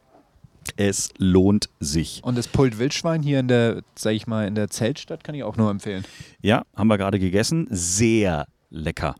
es 0.77 1.09
lohnt 1.17 1.69
sich. 1.79 2.21
Und 2.23 2.37
das 2.37 2.47
Pult 2.47 2.77
Wildschwein 2.77 3.23
hier 3.23 3.39
in 3.39 3.47
der, 3.47 3.81
sag 3.97 4.11
ich 4.13 4.27
mal, 4.27 4.47
in 4.47 4.55
der 4.55 4.69
Zeltstadt 4.69 5.23
kann 5.23 5.33
ich 5.35 5.43
auch 5.43 5.57
nur 5.57 5.71
empfehlen. 5.71 6.03
Ja, 6.41 6.63
haben 6.75 6.87
wir 6.87 6.97
gerade 6.97 7.17
gegessen. 7.19 7.67
Sehr 7.71 8.47
lecker. 8.69 9.15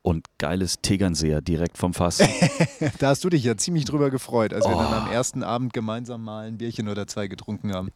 Und 0.00 0.24
geiles 0.38 0.76
Tegernseher 0.80 1.42
direkt 1.42 1.76
vom 1.76 1.92
Fass. 1.92 2.18
da 2.98 3.08
hast 3.08 3.22
du 3.24 3.28
dich 3.28 3.44
ja 3.44 3.58
ziemlich 3.58 3.84
drüber 3.84 4.10
gefreut, 4.10 4.54
als 4.54 4.64
wir 4.66 4.74
Oh. 4.74 4.78
dann 4.80 4.94
am 4.94 5.12
ersten 5.12 5.42
Abend 5.42 5.74
gemeinsam 5.74 6.24
mal 6.24 6.46
ein 6.48 6.56
Bierchen 6.56 6.88
oder 6.88 7.06
zwei 7.06 7.26
getrunken 7.26 7.74
haben. 7.74 7.90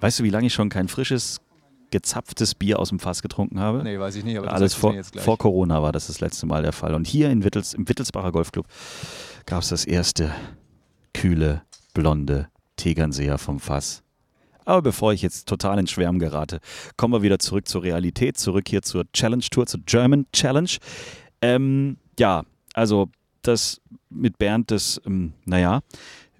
Weißt 0.00 0.18
du, 0.20 0.24
wie 0.24 0.30
lange 0.30 0.46
ich 0.46 0.54
schon 0.54 0.70
kein 0.70 0.88
frisches, 0.88 1.42
gezapftes 1.90 2.54
Bier 2.54 2.78
aus 2.78 2.90
dem 2.90 2.98
Fass 2.98 3.22
getrunken 3.22 3.60
habe? 3.60 3.82
Nee, 3.82 3.98
weiß 3.98 4.16
ich 4.16 4.24
nicht, 4.24 4.38
aber 4.38 4.46
das 4.46 4.54
Alles 4.54 4.74
vor, 4.74 4.94
vor 5.18 5.38
Corona 5.38 5.82
war 5.82 5.92
das 5.92 6.06
das 6.06 6.20
letzte 6.20 6.46
Mal 6.46 6.62
der 6.62 6.72
Fall. 6.72 6.94
Und 6.94 7.06
hier 7.06 7.30
in 7.30 7.44
Wittels, 7.44 7.74
im 7.74 7.88
Wittelsbacher 7.88 8.32
Golfclub 8.32 8.66
gab 9.46 9.62
es 9.62 9.68
das 9.68 9.84
erste 9.84 10.32
kühle, 11.14 11.62
blonde 11.94 12.48
Tegernseher 12.76 13.38
vom 13.38 13.60
Fass. 13.60 14.02
Aber 14.64 14.82
bevor 14.82 15.12
ich 15.12 15.22
jetzt 15.22 15.48
total 15.48 15.78
ins 15.78 15.90
Schwärmen 15.90 16.18
gerate, 16.18 16.60
kommen 16.96 17.14
wir 17.14 17.22
wieder 17.22 17.38
zurück 17.38 17.66
zur 17.66 17.82
Realität, 17.82 18.38
zurück 18.38 18.68
hier 18.68 18.82
zur 18.82 19.10
Challenge 19.12 19.44
Tour, 19.50 19.66
zur 19.66 19.80
German 19.84 20.26
Challenge. 20.32 20.70
Ähm, 21.42 21.96
ja, 22.18 22.44
also 22.74 23.08
das 23.42 23.80
mit 24.10 24.38
Bernd, 24.38 24.70
das, 24.70 25.00
ähm, 25.06 25.32
naja, 25.44 25.80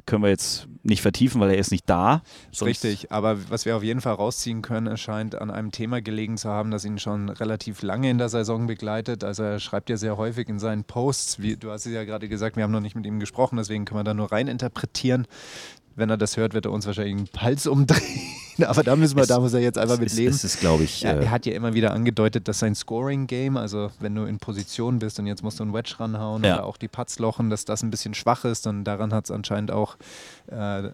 können 0.06 0.22
wir 0.22 0.30
jetzt 0.30 0.68
nicht 0.82 1.02
vertiefen, 1.02 1.40
weil 1.40 1.50
er 1.50 1.58
ist 1.58 1.70
nicht 1.70 1.88
da. 1.88 2.22
Ist 2.50 2.62
Richtig, 2.62 3.12
aber 3.12 3.50
was 3.50 3.66
wir 3.66 3.76
auf 3.76 3.82
jeden 3.82 4.00
Fall 4.00 4.14
rausziehen 4.14 4.62
können, 4.62 4.86
es 4.86 5.00
scheint 5.00 5.34
an 5.34 5.50
einem 5.50 5.70
Thema 5.70 6.00
gelegen 6.00 6.36
zu 6.36 6.48
haben, 6.48 6.70
das 6.70 6.84
ihn 6.84 6.98
schon 6.98 7.28
relativ 7.28 7.82
lange 7.82 8.10
in 8.10 8.18
der 8.18 8.28
Saison 8.28 8.66
begleitet. 8.66 9.24
Also 9.24 9.42
er 9.42 9.60
schreibt 9.60 9.90
ja 9.90 9.96
sehr 9.96 10.16
häufig 10.16 10.48
in 10.48 10.58
seinen 10.58 10.84
Posts, 10.84 11.40
wie, 11.40 11.56
du 11.56 11.70
hast 11.70 11.86
es 11.86 11.92
ja 11.92 12.04
gerade 12.04 12.28
gesagt, 12.28 12.56
wir 12.56 12.64
haben 12.64 12.72
noch 12.72 12.80
nicht 12.80 12.96
mit 12.96 13.06
ihm 13.06 13.20
gesprochen, 13.20 13.56
deswegen 13.56 13.84
können 13.84 14.00
wir 14.00 14.04
da 14.04 14.14
nur 14.14 14.32
rein 14.32 14.48
interpretieren. 14.48 15.26
Wenn 15.96 16.08
er 16.08 16.16
das 16.16 16.36
hört, 16.36 16.54
wird 16.54 16.66
er 16.66 16.72
uns 16.72 16.86
wahrscheinlich 16.86 17.30
den 17.30 17.40
Hals 17.40 17.66
umdrehen. 17.66 18.00
Aber 18.68 18.82
da 18.82 18.96
müssen 18.96 19.16
wir, 19.16 19.26
da 19.26 19.38
muss 19.40 19.52
er 19.54 19.60
jetzt 19.60 19.78
einfach 19.78 19.98
mit 19.98 20.08
Es, 20.08 20.16
leben. 20.16 20.30
es 20.30 20.44
ist, 20.44 20.60
glaube 20.60 20.84
ich, 20.84 21.02
Ja, 21.02 21.12
äh, 21.12 21.24
er 21.24 21.30
hat 21.30 21.46
ja 21.46 21.52
immer 21.54 21.74
wieder 21.74 21.92
angedeutet, 21.92 22.48
dass 22.48 22.58
sein 22.60 22.74
Scoring-Game, 22.74 23.56
also 23.56 23.90
wenn 24.00 24.14
du 24.14 24.24
in 24.24 24.38
Position 24.38 24.98
bist 24.98 25.18
und 25.18 25.26
jetzt 25.26 25.42
musst 25.42 25.58
du 25.58 25.64
einen 25.64 25.72
Wedge 25.74 25.94
ranhauen 25.98 26.44
Ja. 26.44 26.54
oder 26.56 26.64
auch 26.66 26.76
die 26.76 26.88
Putts 26.88 27.18
lochen, 27.18 27.50
dass 27.50 27.64
das 27.64 27.82
ein 27.82 27.90
bisschen 27.90 28.14
schwach 28.14 28.44
ist. 28.44 28.66
Und 28.66 28.84
daran 28.84 29.12
hat 29.12 29.24
es 29.24 29.30
anscheinend 29.30 29.70
auch 29.70 29.96
äh, 30.48 30.90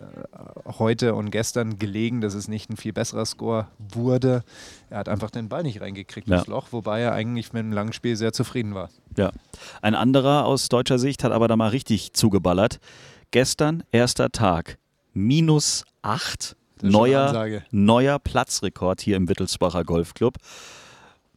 heute 0.79 1.15
und 1.15 1.31
gestern 1.31 1.79
gelegen, 1.79 2.21
dass 2.21 2.35
es 2.35 2.49
nicht 2.49 2.71
ein 2.71 2.77
viel 2.77 2.93
besserer 2.93 3.25
Score 3.27 3.67
wurde. 3.79 4.43
Er 4.91 4.99
hat 4.99 5.09
einfach 5.09 5.31
den 5.31 5.49
Ball 5.49 5.63
nicht 5.63 5.81
reingekriegt 5.81 6.29
Ja. 6.29 6.39
ins 6.39 6.47
Loch, 6.47 6.69
wobei 6.71 7.01
er 7.01 7.13
eigentlich 7.13 7.53
mit 7.53 7.61
dem 7.63 7.73
langen 7.73 7.93
Spiel 7.93 8.17
sehr 8.17 8.33
zufrieden 8.33 8.75
war. 8.75 8.91
Ja. 9.17 9.31
Ein 9.83 9.95
anderer 9.95 10.45
aus 10.45 10.69
deutscher 10.69 10.99
Sicht 10.99 11.25
hat 11.25 11.33
aber 11.33 11.49
da 11.49 11.57
mal 11.57 11.69
richtig 11.69 12.13
zugeballert. 12.13 12.79
Gestern, 13.31 13.83
erster 13.91 14.31
Tag, 14.31 14.79
minus 15.15 15.85
8, 16.03 16.57
Neuer, 16.83 17.27
Ansage. 17.29 17.65
neuer 17.71 18.19
Platzrekord 18.19 19.01
hier 19.01 19.17
im 19.17 19.29
Wittelsbacher 19.29 19.85
Golfclub. 19.85 20.35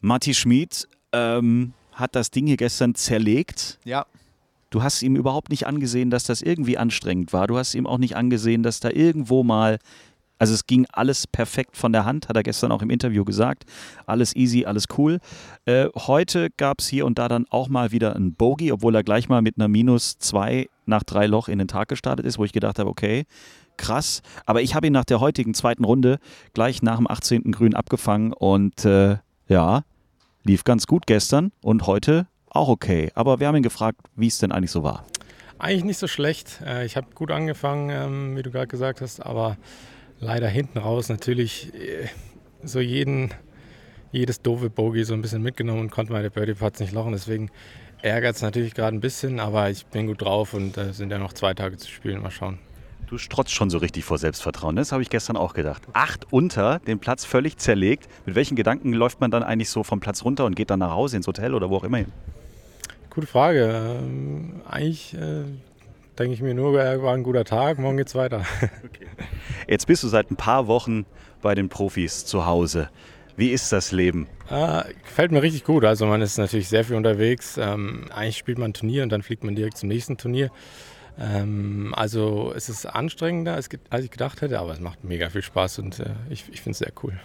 Matti 0.01 0.33
Schmid 0.33 0.87
ähm, 1.11 1.73
hat 1.93 2.15
das 2.15 2.31
Ding 2.31 2.47
hier 2.47 2.57
gestern 2.57 2.95
zerlegt. 2.95 3.79
Ja, 3.83 4.05
Du 4.69 4.83
hast 4.83 5.01
ihm 5.01 5.15
überhaupt 5.15 5.49
nicht 5.49 5.65
angesehen, 5.65 6.11
dass 6.11 6.25
das 6.25 6.41
irgendwie 6.41 6.77
anstrengend 6.77 7.33
war. 7.33 7.47
Du 7.47 7.57
hast 7.57 7.73
ihm 7.73 7.87
auch 7.87 7.97
nicht 7.97 8.15
angesehen, 8.15 8.61
dass 8.61 8.79
da 8.79 8.91
irgendwo 8.91 9.43
mal, 9.43 9.79
also 10.37 10.53
es 10.53 10.67
ging 10.67 10.85
alles 10.91 11.25
perfekt 11.25 11.75
von 11.75 11.91
der 11.91 12.05
Hand, 12.05 12.29
hat 12.29 12.35
er 12.35 12.43
gestern 12.43 12.71
auch 12.71 12.83
im 12.83 12.91
Interview 12.91 13.25
gesagt. 13.25 13.63
Alles 14.05 14.35
easy, 14.35 14.65
alles 14.65 14.85
cool. 14.97 15.19
Äh, 15.65 15.87
heute 15.95 16.49
gab 16.57 16.81
es 16.81 16.87
hier 16.87 17.07
und 17.07 17.17
da 17.17 17.27
dann 17.27 17.47
auch 17.49 17.67
mal 17.67 17.91
wieder 17.91 18.15
ein 18.15 18.35
Bogey, 18.35 18.71
obwohl 18.71 18.93
er 18.93 19.03
gleich 19.03 19.27
mal 19.27 19.41
mit 19.41 19.57
einer 19.57 19.67
Minus 19.67 20.19
2 20.19 20.69
nach 20.85 21.01
drei 21.03 21.25
Loch 21.25 21.47
in 21.47 21.57
den 21.57 21.67
Tag 21.67 21.87
gestartet 21.87 22.27
ist, 22.27 22.37
wo 22.37 22.45
ich 22.45 22.53
gedacht 22.53 22.77
habe, 22.77 22.91
okay, 22.91 23.25
krass. 23.79 24.21
Aber 24.45 24.61
ich 24.61 24.75
habe 24.75 24.85
ihn 24.87 24.93
nach 24.93 25.05
der 25.05 25.19
heutigen 25.19 25.55
zweiten 25.55 25.83
Runde 25.83 26.19
gleich 26.53 26.83
nach 26.83 26.97
dem 26.97 27.09
18. 27.09 27.51
Grün 27.51 27.73
abgefangen 27.73 28.33
und 28.33 28.85
äh, 28.85 29.17
ja, 29.47 29.83
lief 30.43 30.63
ganz 30.63 30.85
gut 30.85 31.07
gestern 31.07 31.51
und 31.63 31.87
heute 31.87 32.27
auch 32.49 32.67
okay. 32.69 33.09
Aber 33.15 33.39
wir 33.39 33.47
haben 33.47 33.55
ihn 33.55 33.63
gefragt, 33.63 34.01
wie 34.15 34.27
es 34.27 34.37
denn 34.37 34.51
eigentlich 34.51 34.71
so 34.71 34.83
war. 34.83 35.05
Eigentlich 35.57 35.83
nicht 35.83 35.97
so 35.97 36.07
schlecht. 36.07 36.61
Äh, 36.65 36.85
Ich 36.85 36.95
habe 36.95 37.07
gut 37.15 37.31
angefangen, 37.31 37.89
ähm, 37.89 38.37
wie 38.37 38.43
du 38.43 38.51
gerade 38.51 38.67
gesagt 38.67 39.01
hast, 39.01 39.19
aber 39.25 39.57
leider 40.19 40.47
hinten 40.47 40.77
raus 40.77 41.09
natürlich 41.09 41.73
äh, 41.73 42.07
so 42.63 42.79
jeden, 42.79 43.33
jedes 44.11 44.41
doofe 44.41 44.69
Bogey 44.69 45.03
so 45.03 45.13
ein 45.13 45.21
bisschen 45.21 45.41
mitgenommen 45.41 45.81
und 45.81 45.91
konnte 45.91 46.13
meine 46.13 46.29
Birdie 46.29 46.53
Putts 46.53 46.79
nicht 46.79 46.93
lochen. 46.93 47.11
Deswegen 47.11 47.49
ärgert 48.01 48.35
es 48.37 48.41
natürlich 48.41 48.73
gerade 48.73 48.95
ein 48.95 49.01
bisschen, 49.01 49.39
aber 49.39 49.69
ich 49.69 49.85
bin 49.87 50.07
gut 50.07 50.21
drauf 50.21 50.53
und 50.53 50.77
äh, 50.77 50.93
sind 50.93 51.11
ja 51.11 51.17
noch 51.17 51.33
zwei 51.33 51.53
Tage 51.53 51.77
zu 51.77 51.89
spielen. 51.89 52.21
Mal 52.21 52.31
schauen. 52.31 52.59
Du 53.09 53.17
strotzt 53.17 53.51
schon 53.51 53.71
so 53.71 53.79
richtig 53.79 54.05
vor 54.05 54.19
Selbstvertrauen. 54.19 54.75
ne? 54.75 54.81
Das 54.81 54.91
habe 54.91 55.01
ich 55.01 55.09
gestern 55.09 55.35
auch 55.35 55.55
gedacht. 55.55 55.81
Acht 55.93 56.27
unter, 56.29 56.77
den 56.77 56.99
Platz 56.99 57.25
völlig 57.25 57.57
zerlegt. 57.57 58.07
Mit 58.27 58.35
welchen 58.35 58.55
Gedanken 58.55 58.93
läuft 58.93 59.19
man 59.19 59.31
dann 59.31 59.41
eigentlich 59.41 59.71
so 59.71 59.83
vom 59.83 59.99
Platz 59.99 60.23
runter 60.23 60.45
und 60.45 60.55
geht 60.55 60.69
dann 60.69 60.77
nach 60.77 60.91
Hause 60.91 61.17
ins 61.17 61.25
Hotel 61.25 61.55
oder 61.55 61.71
wo 61.71 61.77
auch 61.77 61.83
immer 61.83 61.97
hin? 61.97 62.11
Gute 63.09 63.25
Frage. 63.25 63.97
Ähm, 63.99 64.61
eigentlich 64.69 65.15
äh, 65.15 65.45
denke 66.19 66.35
ich 66.35 66.41
mir 66.41 66.53
nur, 66.53 66.79
äh, 66.79 67.01
war 67.01 67.15
ein 67.15 67.23
guter 67.23 67.45
Tag, 67.45 67.79
morgen 67.79 67.97
geht's 67.97 68.13
weiter. 68.13 68.45
Jetzt 69.67 69.87
bist 69.87 70.03
du 70.03 70.07
seit 70.07 70.29
ein 70.29 70.35
paar 70.35 70.67
Wochen 70.67 71.07
bei 71.41 71.55
den 71.55 71.67
Profis 71.67 72.25
zu 72.25 72.45
Hause. 72.45 72.89
Wie 73.37 73.49
ist 73.49 73.71
das 73.71 73.91
Leben? 73.91 74.27
Äh, 74.51 74.83
gefällt 75.01 75.31
mir 75.31 75.41
richtig 75.41 75.63
gut. 75.63 75.83
Also 75.83 76.05
man 76.05 76.21
ist 76.21 76.37
natürlich 76.37 76.67
sehr 76.67 76.83
viel 76.83 76.95
unterwegs. 76.95 77.57
Ähm, 77.57 78.05
eigentlich 78.13 78.37
spielt 78.37 78.59
man 78.59 78.69
ein 78.69 78.73
Turnier 78.73 79.01
und 79.01 79.09
dann 79.09 79.23
fliegt 79.23 79.43
man 79.43 79.55
direkt 79.55 79.77
zum 79.77 79.89
nächsten 79.89 80.17
Turnier. 80.17 80.51
Ähm, 81.19 81.93
also 81.95 82.53
es 82.55 82.69
ist 82.69 82.85
anstrengender, 82.85 83.53
als, 83.55 83.69
ich 83.99 84.11
gedacht 84.11 84.41
hätte, 84.41 84.59
aber 84.59 84.73
es 84.73 84.79
macht 84.79 85.03
mega 85.03 85.29
viel 85.29 85.41
Spaß 85.41 85.79
und 85.79 85.99
äh, 85.99 86.11
ich, 86.29 86.45
ich 86.51 86.61
finde 86.61 86.71
es 86.71 86.77
sehr 86.79 86.93
cool. 87.03 87.19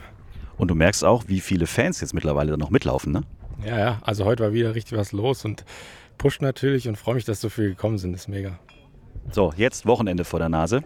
Und 0.57 0.69
du 0.69 0.75
merkst 0.75 1.05
auch, 1.05 1.25
wie 1.29 1.41
viele 1.41 1.67
Fans 1.67 2.01
jetzt 2.01 2.15
mittlerweile 2.15 2.53
da 2.53 2.57
noch 2.57 2.71
mitlaufen, 2.71 3.13
ne? 3.13 3.23
Ja, 3.65 3.79
ja, 3.79 3.99
also 4.03 4.25
heute 4.25 4.43
war 4.43 4.53
wieder 4.53 4.75
richtig 4.75 4.99
was 4.99 5.13
los 5.13 5.45
und 5.45 5.65
pusht 6.19 6.43
natürlich 6.43 6.89
und 6.89 6.97
freue 6.97 7.15
mich, 7.15 7.25
dass 7.25 7.41
so 7.41 7.49
viele 7.49 7.69
gekommen 7.69 7.99
sind. 7.99 8.13
Das 8.13 8.23
ist 8.23 8.29
mega. 8.29 8.59
So, 9.31 9.53
jetzt 9.57 9.87
Wochenende 9.87 10.25
vor 10.25 10.39
der 10.39 10.49
Nase. 10.49 10.83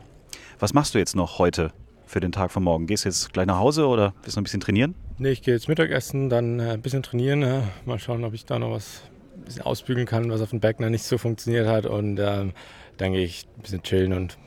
Was 0.58 0.74
machst 0.74 0.94
du 0.94 0.98
jetzt 0.98 1.16
noch 1.16 1.38
heute 1.38 1.72
für 2.06 2.20
den 2.20 2.32
Tag 2.32 2.50
von 2.50 2.62
morgen? 2.62 2.86
Gehst 2.86 3.04
du 3.04 3.08
jetzt 3.08 3.32
gleich 3.32 3.46
nach 3.46 3.58
Hause 3.58 3.86
oder 3.86 4.14
willst 4.22 4.36
du 4.36 4.40
noch 4.40 4.42
ein 4.42 4.44
bisschen 4.44 4.60
trainieren? 4.60 4.94
Nee, 5.18 5.30
ich 5.30 5.42
gehe 5.42 5.54
jetzt 5.54 5.68
Mittagessen, 5.68 6.28
dann 6.28 6.60
äh, 6.60 6.72
ein 6.72 6.82
bisschen 6.82 7.02
trainieren. 7.02 7.42
Äh, 7.42 7.62
mal 7.84 7.98
schauen, 7.98 8.24
ob 8.24 8.34
ich 8.34 8.44
da 8.44 8.58
noch 8.58 8.70
was 8.70 9.02
bisschen 9.44 9.62
ausbügeln 9.62 10.06
kann, 10.06 10.30
was 10.30 10.40
auf 10.40 10.50
dem 10.50 10.60
Bergner 10.60 10.90
nicht 10.90 11.04
so 11.04 11.18
funktioniert 11.18 11.66
hat. 11.66 11.86
Und 11.86 12.18
ähm, 12.18 12.52
dann 12.96 13.12
gehe 13.12 13.24
ich 13.24 13.46
ein 13.56 13.62
bisschen 13.62 13.82
chillen 13.82 14.12
und 14.12 14.38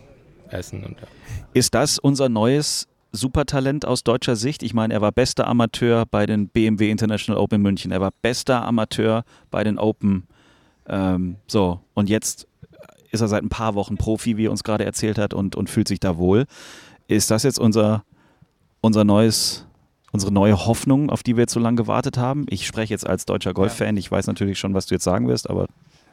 essen. 0.49 0.83
Und, 0.83 0.99
ja. 0.99 1.07
Ist 1.53 1.73
das 1.73 1.99
unser 1.99 2.29
neues 2.29 2.87
Supertalent 3.11 3.85
aus 3.85 4.03
deutscher 4.03 4.35
Sicht? 4.35 4.63
Ich 4.63 4.73
meine, 4.73 4.93
er 4.93 5.01
war 5.01 5.11
bester 5.11 5.47
Amateur 5.47 6.05
bei 6.05 6.25
den 6.25 6.47
BMW 6.47 6.89
International 6.89 7.41
Open 7.41 7.61
München. 7.61 7.91
Er 7.91 8.01
war 8.01 8.11
bester 8.21 8.65
Amateur 8.65 9.23
bei 9.49 9.63
den 9.63 9.77
Open. 9.77 10.27
Ähm, 10.87 11.37
so, 11.47 11.79
und 11.93 12.09
jetzt 12.09 12.47
ist 13.11 13.21
er 13.21 13.27
seit 13.27 13.43
ein 13.43 13.49
paar 13.49 13.75
Wochen 13.75 13.97
Profi, 13.97 14.37
wie 14.37 14.45
er 14.45 14.51
uns 14.51 14.63
gerade 14.63 14.85
erzählt 14.85 15.17
hat, 15.17 15.33
und, 15.33 15.55
und 15.55 15.69
fühlt 15.69 15.87
sich 15.87 15.99
da 15.99 16.17
wohl. 16.17 16.45
Ist 17.07 17.29
das 17.29 17.43
jetzt 17.43 17.59
unser, 17.59 18.03
unser 18.79 19.03
neues, 19.03 19.67
unsere 20.11 20.31
neue 20.31 20.65
Hoffnung, 20.65 21.09
auf 21.09 21.23
die 21.23 21.35
wir 21.37 21.41
jetzt 21.43 21.53
so 21.53 21.59
lange 21.59 21.77
gewartet 21.77 22.17
haben? 22.17 22.45
Ich 22.49 22.67
spreche 22.67 22.93
jetzt 22.93 23.07
als 23.07 23.25
deutscher 23.25 23.53
Golffan. 23.53 23.97
Ich 23.97 24.11
weiß 24.11 24.27
natürlich 24.27 24.59
schon, 24.59 24.73
was 24.73 24.85
du 24.85 24.95
jetzt 24.95 25.03
sagen 25.03 25.27
wirst, 25.27 25.49
aber 25.49 25.67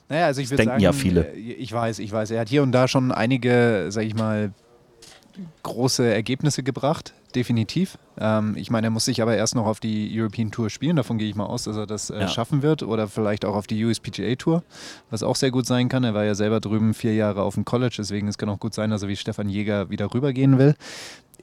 Naja, 0.08 0.26
also 0.26 0.40
ich 0.40 0.48
würde 0.50 0.58
denken 0.58 0.72
sagen, 0.74 0.82
ja 0.82 0.92
viele. 0.92 1.32
äh, 1.34 1.38
Ich 1.38 1.72
weiß, 1.72 1.98
ich 1.98 2.12
weiß. 2.12 2.30
Er 2.30 2.40
hat 2.40 2.48
hier 2.48 2.62
und 2.62 2.72
da 2.72 2.88
schon 2.88 3.12
einige, 3.12 3.86
sag 3.90 4.04
ich 4.04 4.14
mal, 4.14 4.52
große 5.62 6.04
Ergebnisse 6.12 6.62
gebracht, 6.64 7.12
definitiv. 7.34 7.96
Ähm, 8.18 8.54
ich 8.56 8.70
meine, 8.70 8.88
er 8.88 8.90
muss 8.90 9.04
sich 9.04 9.22
aber 9.22 9.36
erst 9.36 9.54
noch 9.54 9.66
auf 9.66 9.78
die 9.78 10.10
European 10.12 10.50
Tour 10.50 10.68
spielen. 10.70 10.96
Davon 10.96 11.18
gehe 11.18 11.28
ich 11.28 11.36
mal 11.36 11.46
aus, 11.46 11.64
dass 11.64 11.76
er 11.76 11.86
das 11.86 12.10
äh, 12.10 12.20
Ja. 12.22 12.28
schaffen 12.28 12.62
wird. 12.62 12.82
Oder 12.82 13.06
vielleicht 13.06 13.44
auch 13.44 13.54
auf 13.54 13.66
die 13.68 13.84
USPGA 13.84 14.34
Tour, 14.34 14.64
was 15.10 15.22
auch 15.22 15.36
sehr 15.36 15.50
gut 15.52 15.66
sein 15.66 15.88
kann. 15.88 16.02
Er 16.02 16.14
war 16.14 16.24
ja 16.24 16.34
selber 16.34 16.58
drüben 16.60 16.92
vier 16.94 17.14
Jahre 17.14 17.42
auf 17.42 17.54
dem 17.54 17.64
College, 17.64 17.94
deswegen 17.98 18.26
es 18.26 18.36
kann 18.38 18.48
auch 18.48 18.58
gut 18.58 18.74
sein, 18.74 18.90
dass 18.90 19.02
er 19.02 19.08
wie 19.08 19.16
Stefan 19.16 19.48
Jäger 19.48 19.90
wieder 19.90 20.12
rübergehen 20.12 20.58
will. 20.58 20.74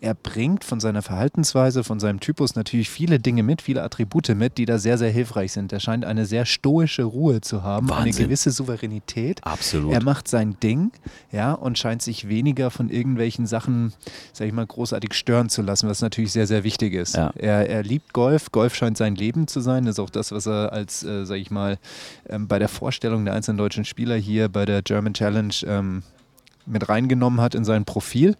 Er 0.06 0.14
bringt 0.14 0.64
von 0.64 0.80
seiner 0.80 1.02
Verhaltensweise, 1.02 1.84
von 1.84 2.00
seinem 2.00 2.20
Typus 2.20 2.54
natürlich 2.54 2.92
viele 2.92 3.18
Dinge 3.18 3.42
mit, 3.42 3.64
viele 3.64 3.82
Attribute 3.82 4.30
mit, 4.36 4.60
die 4.60 4.66
da 4.66 4.78
sehr, 4.78 5.00
sehr 5.00 5.10
hilfreich 5.10 5.52
sind. 5.52 5.74
Er 5.74 5.80
scheint 5.80 6.06
eine 6.06 6.28
sehr 6.28 6.46
stoische 6.46 7.06
Ruhe 7.06 7.42
zu 7.42 7.64
haben, 7.64 7.90
eine 7.90 8.06
Wahnsinn. 8.06 8.26
gewisse 8.26 8.52
Souveränität. 8.52 9.44
absolut. 9.44 9.92
Er 9.92 10.04
macht 10.04 10.28
sein 10.28 10.58
Ding, 10.62 10.92
ja, 11.32 11.54
und 11.54 11.80
scheint 11.80 12.04
sich 12.04 12.30
weniger 12.30 12.70
von 12.70 12.92
irgendwelchen 12.92 13.48
Sachen, 13.48 13.94
sag 14.32 14.46
ich 14.46 14.54
mal, 14.54 14.68
großartig 14.68 15.16
stören 15.16 15.50
zu 15.50 15.64
lassen, 15.64 15.90
was 15.90 16.02
natürlich 16.02 16.32
sehr, 16.32 16.46
sehr 16.46 16.64
wichtig 16.64 16.94
ist. 16.94 17.16
Ja. 17.16 17.32
Er, 17.36 17.68
er 17.68 17.82
liebt 17.82 18.14
Golf. 18.14 18.52
Golf 18.52 18.76
scheint 18.76 18.98
sein 18.98 19.16
Leben 19.16 19.48
zu 19.48 19.60
sein. 19.60 19.86
Das 19.86 19.96
ist 19.96 20.00
auch 20.00 20.12
das, 20.12 20.32
was 20.32 20.46
er 20.46 20.72
als, 20.72 21.02
äh, 21.02 21.26
sag 21.26 21.38
ich 21.38 21.50
mal, 21.50 21.80
ähm, 22.30 22.48
bei 22.48 22.60
der 22.60 22.70
Vorstellung 22.70 23.26
der 23.26 23.34
einzelnen 23.34 23.58
deutschen 23.58 23.86
Spieler 23.86 24.18
hier 24.18 24.50
bei 24.50 24.66
der 24.68 24.84
German 24.84 25.16
Challenge 25.16 25.56
ähm, 25.66 26.04
mit 26.66 26.90
reingenommen 26.90 27.42
hat 27.42 27.56
in 27.56 27.66
sein 27.66 27.86
Profil. 27.86 28.36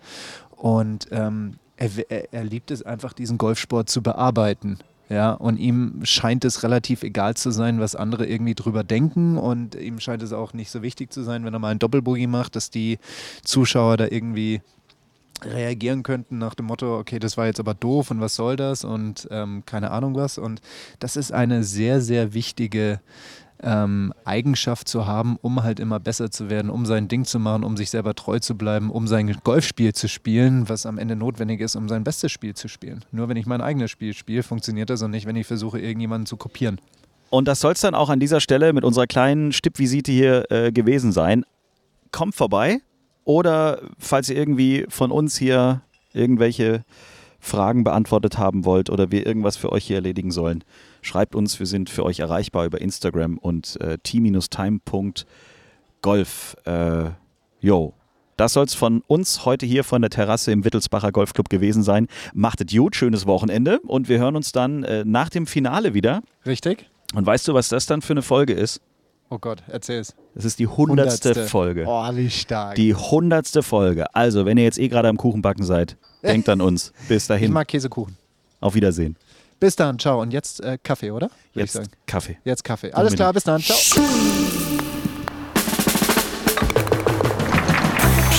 Und 0.58 1.08
ähm, 1.12 1.56
er, 1.78 2.34
er, 2.34 2.44
liebt 2.44 2.72
es 2.72 2.84
einfach, 2.84 3.14
diesen 3.14 3.38
Golfsport 3.38 3.90
zu 3.90 4.02
bearbeiten. 4.02 4.80
Ja, 5.08 5.34
und 5.34 5.58
ihm 5.58 6.02
scheint 6.04 6.46
es 6.46 6.64
relativ 6.64 7.04
egal 7.04 7.36
zu 7.36 7.52
sein, 7.52 7.80
was 7.80 7.96
andere 7.96 8.26
irgendwie 8.26 8.56
drüber 8.56 8.84
denken. 8.84 9.38
Und 9.38 9.76
ihm 9.76 10.00
scheint 10.00 10.24
es 10.24 10.34
auch 10.34 10.54
nicht 10.54 10.72
so 10.72 10.82
wichtig 10.82 11.14
zu 11.14 11.22
sein, 11.22 11.46
wenn 11.46 11.54
er 11.54 11.60
mal 11.60 11.70
einen 11.70 11.80
Doppelboogie 11.80 12.28
macht, 12.28 12.56
dass 12.56 12.72
die 12.72 12.98
Zuschauer 13.44 13.98
da 13.98 14.08
irgendwie 14.10 14.62
reagieren 15.44 16.02
könnten 16.04 16.38
nach 16.38 16.56
dem 16.56 16.68
Motto, 16.68 16.98
okay, 16.98 17.20
das 17.20 17.38
war 17.38 17.46
jetzt 17.46 17.60
aber 17.60 17.74
doof 17.74 18.10
und 18.10 18.22
was 18.22 18.36
soll 18.36 18.56
das 18.56 18.84
und 18.84 19.28
ähm, 19.32 19.64
keine 19.66 19.92
Ahnung 19.92 20.16
was. 20.16 20.38
Und 20.38 20.62
das 21.00 21.18
ist 21.18 21.32
eine 21.32 21.64
sehr, 21.64 22.02
sehr 22.02 22.34
wichtige 22.34 23.02
ähm, 23.66 24.14
Eigenschaft 24.24 24.88
zu 24.88 25.08
haben, 25.08 25.38
um 25.42 25.64
halt 25.64 25.80
immer 25.80 26.00
besser 26.00 26.30
zu 26.30 26.50
werden, 26.50 26.70
um 26.70 26.86
sein 26.86 27.08
Ding 27.08 27.26
zu 27.26 27.40
machen, 27.40 27.64
um 27.64 27.76
sich 27.76 27.90
selber 27.90 28.14
treu 28.14 28.40
zu 28.40 28.56
bleiben, 28.56 28.92
um 28.92 29.08
sein 29.08 29.36
Golfspiel 29.44 29.94
zu 29.94 30.08
spielen, 30.08 30.70
was 30.70 30.86
am 30.86 31.00
Ende 31.00 31.16
notwendig 31.16 31.60
ist, 31.60 31.76
um 31.76 31.90
sein 31.90 32.04
bestes 32.04 32.32
Spiel 32.32 32.54
zu 32.54 32.68
spielen. 32.68 33.04
Nur 33.12 33.28
wenn 33.28 33.38
ich 33.38 33.48
mein 33.48 33.62
eigenes 33.62 33.90
Spiel 33.92 34.14
spiele, 34.14 34.44
funktioniert 34.44 34.90
das 34.90 35.02
und 35.02 35.12
nicht, 35.12 35.26
wenn 35.26 35.36
ich 35.36 35.48
versuche, 35.48 35.80
irgendjemanden 35.80 36.28
zu 36.28 36.38
kopieren. 36.38 36.80
Und 37.32 37.48
das 37.48 37.60
soll 37.60 37.74
es 37.74 37.82
dann 37.82 37.96
auch 37.96 38.10
an 38.10 38.20
dieser 38.20 38.40
Stelle 38.40 38.72
mit 38.72 38.86
unserer 38.86 39.08
kleinen 39.08 39.52
Stippvisite 39.52 40.12
hier 40.12 40.52
äh, 40.52 40.72
gewesen 40.72 41.12
sein. 41.12 41.44
Kommt 42.12 42.36
vorbei 42.36 42.80
oder 43.24 43.82
falls 43.98 44.30
ihr 44.30 44.38
irgendwie 44.38 44.86
von 44.90 45.12
uns 45.12 45.36
hier 45.36 45.82
irgendwelche 46.14 46.86
Fragen 47.40 47.84
beantwortet 47.84 48.38
haben 48.38 48.64
wollt 48.64 48.90
oder 48.90 49.12
wir 49.12 49.26
irgendwas 49.26 49.58
für 49.58 49.72
euch 49.72 49.86
hier 49.86 49.98
erledigen 49.98 50.32
sollen, 50.32 50.64
schreibt 51.06 51.36
uns. 51.36 51.60
Wir 51.60 51.66
sind 51.68 51.90
für 51.90 52.04
euch 52.04 52.20
erreichbar 52.20 52.66
über 52.66 52.82
Instagram 52.82 53.38
und 53.38 53.80
äh, 53.82 53.98
t-time.golf. 54.00 55.26
Äh, 56.66 57.10
yo. 57.60 57.94
Das 58.38 58.52
soll 58.52 58.66
es 58.66 58.74
von 58.74 59.02
uns 59.08 59.46
heute 59.46 59.66
hier 59.66 59.86
von 59.86 60.02
der 60.02 60.10
Terrasse 60.10 60.52
im 60.52 60.66
Wittelsbacher 60.66 61.14
Golfclub 61.14 61.48
gewesen 61.48 61.84
sein. 61.84 62.08
Macht 62.34 62.60
es 62.60 62.76
gut, 62.76 62.98
schönes 62.98 63.26
Wochenende 63.26 63.80
und 63.82 64.10
wir 64.10 64.20
hören 64.20 64.36
uns 64.36 64.52
dann 64.52 64.84
äh, 64.84 65.06
nach 65.06 65.30
dem 65.30 65.48
Finale 65.48 65.94
wieder. 65.94 66.22
Richtig? 66.46 66.90
Und 67.14 67.26
weißt 67.26 67.48
du, 67.48 67.54
was 67.54 67.70
das 67.70 67.86
dann 67.86 68.02
für 68.02 68.12
eine 68.12 68.22
Folge 68.22 68.52
ist? 68.52 68.82
Oh 69.30 69.40
Gott, 69.40 69.64
erzähl's. 69.68 70.14
Das 70.36 70.46
ist 70.46 70.60
die 70.60 70.68
hundertste 70.68 71.48
Folge. 71.48 71.86
Oh, 71.88 72.04
wie 72.14 72.30
stark. 72.30 72.76
Die 72.76 72.94
hundertste 72.94 73.64
Folge. 73.64 74.14
Also, 74.14 74.46
wenn 74.46 74.58
ihr 74.58 74.66
jetzt 74.66 74.78
eh 74.78 74.88
gerade 74.88 75.08
am 75.08 75.18
Kuchenbacken 75.18 75.64
seid, 75.64 75.98
denkt 76.22 76.48
an 76.50 76.62
uns. 76.62 76.92
Bis 77.08 77.24
ich 77.24 77.28
dahin. 77.28 77.52
mag 77.52 77.68
Käsekuchen. 77.68 78.18
Auf 78.60 78.76
Wiedersehen. 78.76 79.16
Bis 79.66 79.76
dann, 79.76 79.98
ciao. 79.98 80.22
Und 80.22 80.32
jetzt 80.32 80.64
äh, 80.64 80.78
Kaffee, 80.78 81.10
oder? 81.10 81.26
Würde 81.26 81.32
ich 81.56 81.62
Jetzt 81.62 81.74
sagen. 81.74 81.88
Kaffee. 82.06 82.38
Jetzt 82.44 82.64
Kaffee. 82.64 82.92
Alles 82.94 83.16
klar, 83.16 83.34
bis 83.34 83.46
dann, 83.46 83.60
ciao. 83.60 83.76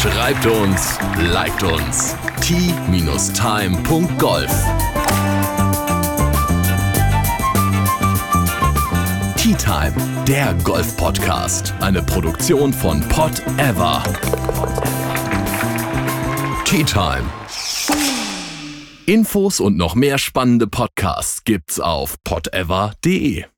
Schreibt 0.01 0.47
uns, 0.47 0.97
liked 1.33 1.65
uns. 1.65 2.15
t-time.golf 2.43 3.35
Tea 9.37 9.55
Time, 9.55 9.95
der 10.29 10.55
Golf-Podcast. 10.63 11.75
Eine 11.81 12.05
Produktion 12.05 12.73
von 12.73 13.01
Pot 13.09 13.43
Ever. 13.59 14.01
Tea 16.65 16.85
Time. 16.85 17.25
Infos 19.07 19.61
und 19.61 19.77
noch 19.77 19.95
mehr 19.95 20.19
spannende 20.19 20.67
Podcasts 20.67 21.45
gibt's 21.45 21.79
auf 21.79 22.23
potever.de. 22.25 23.47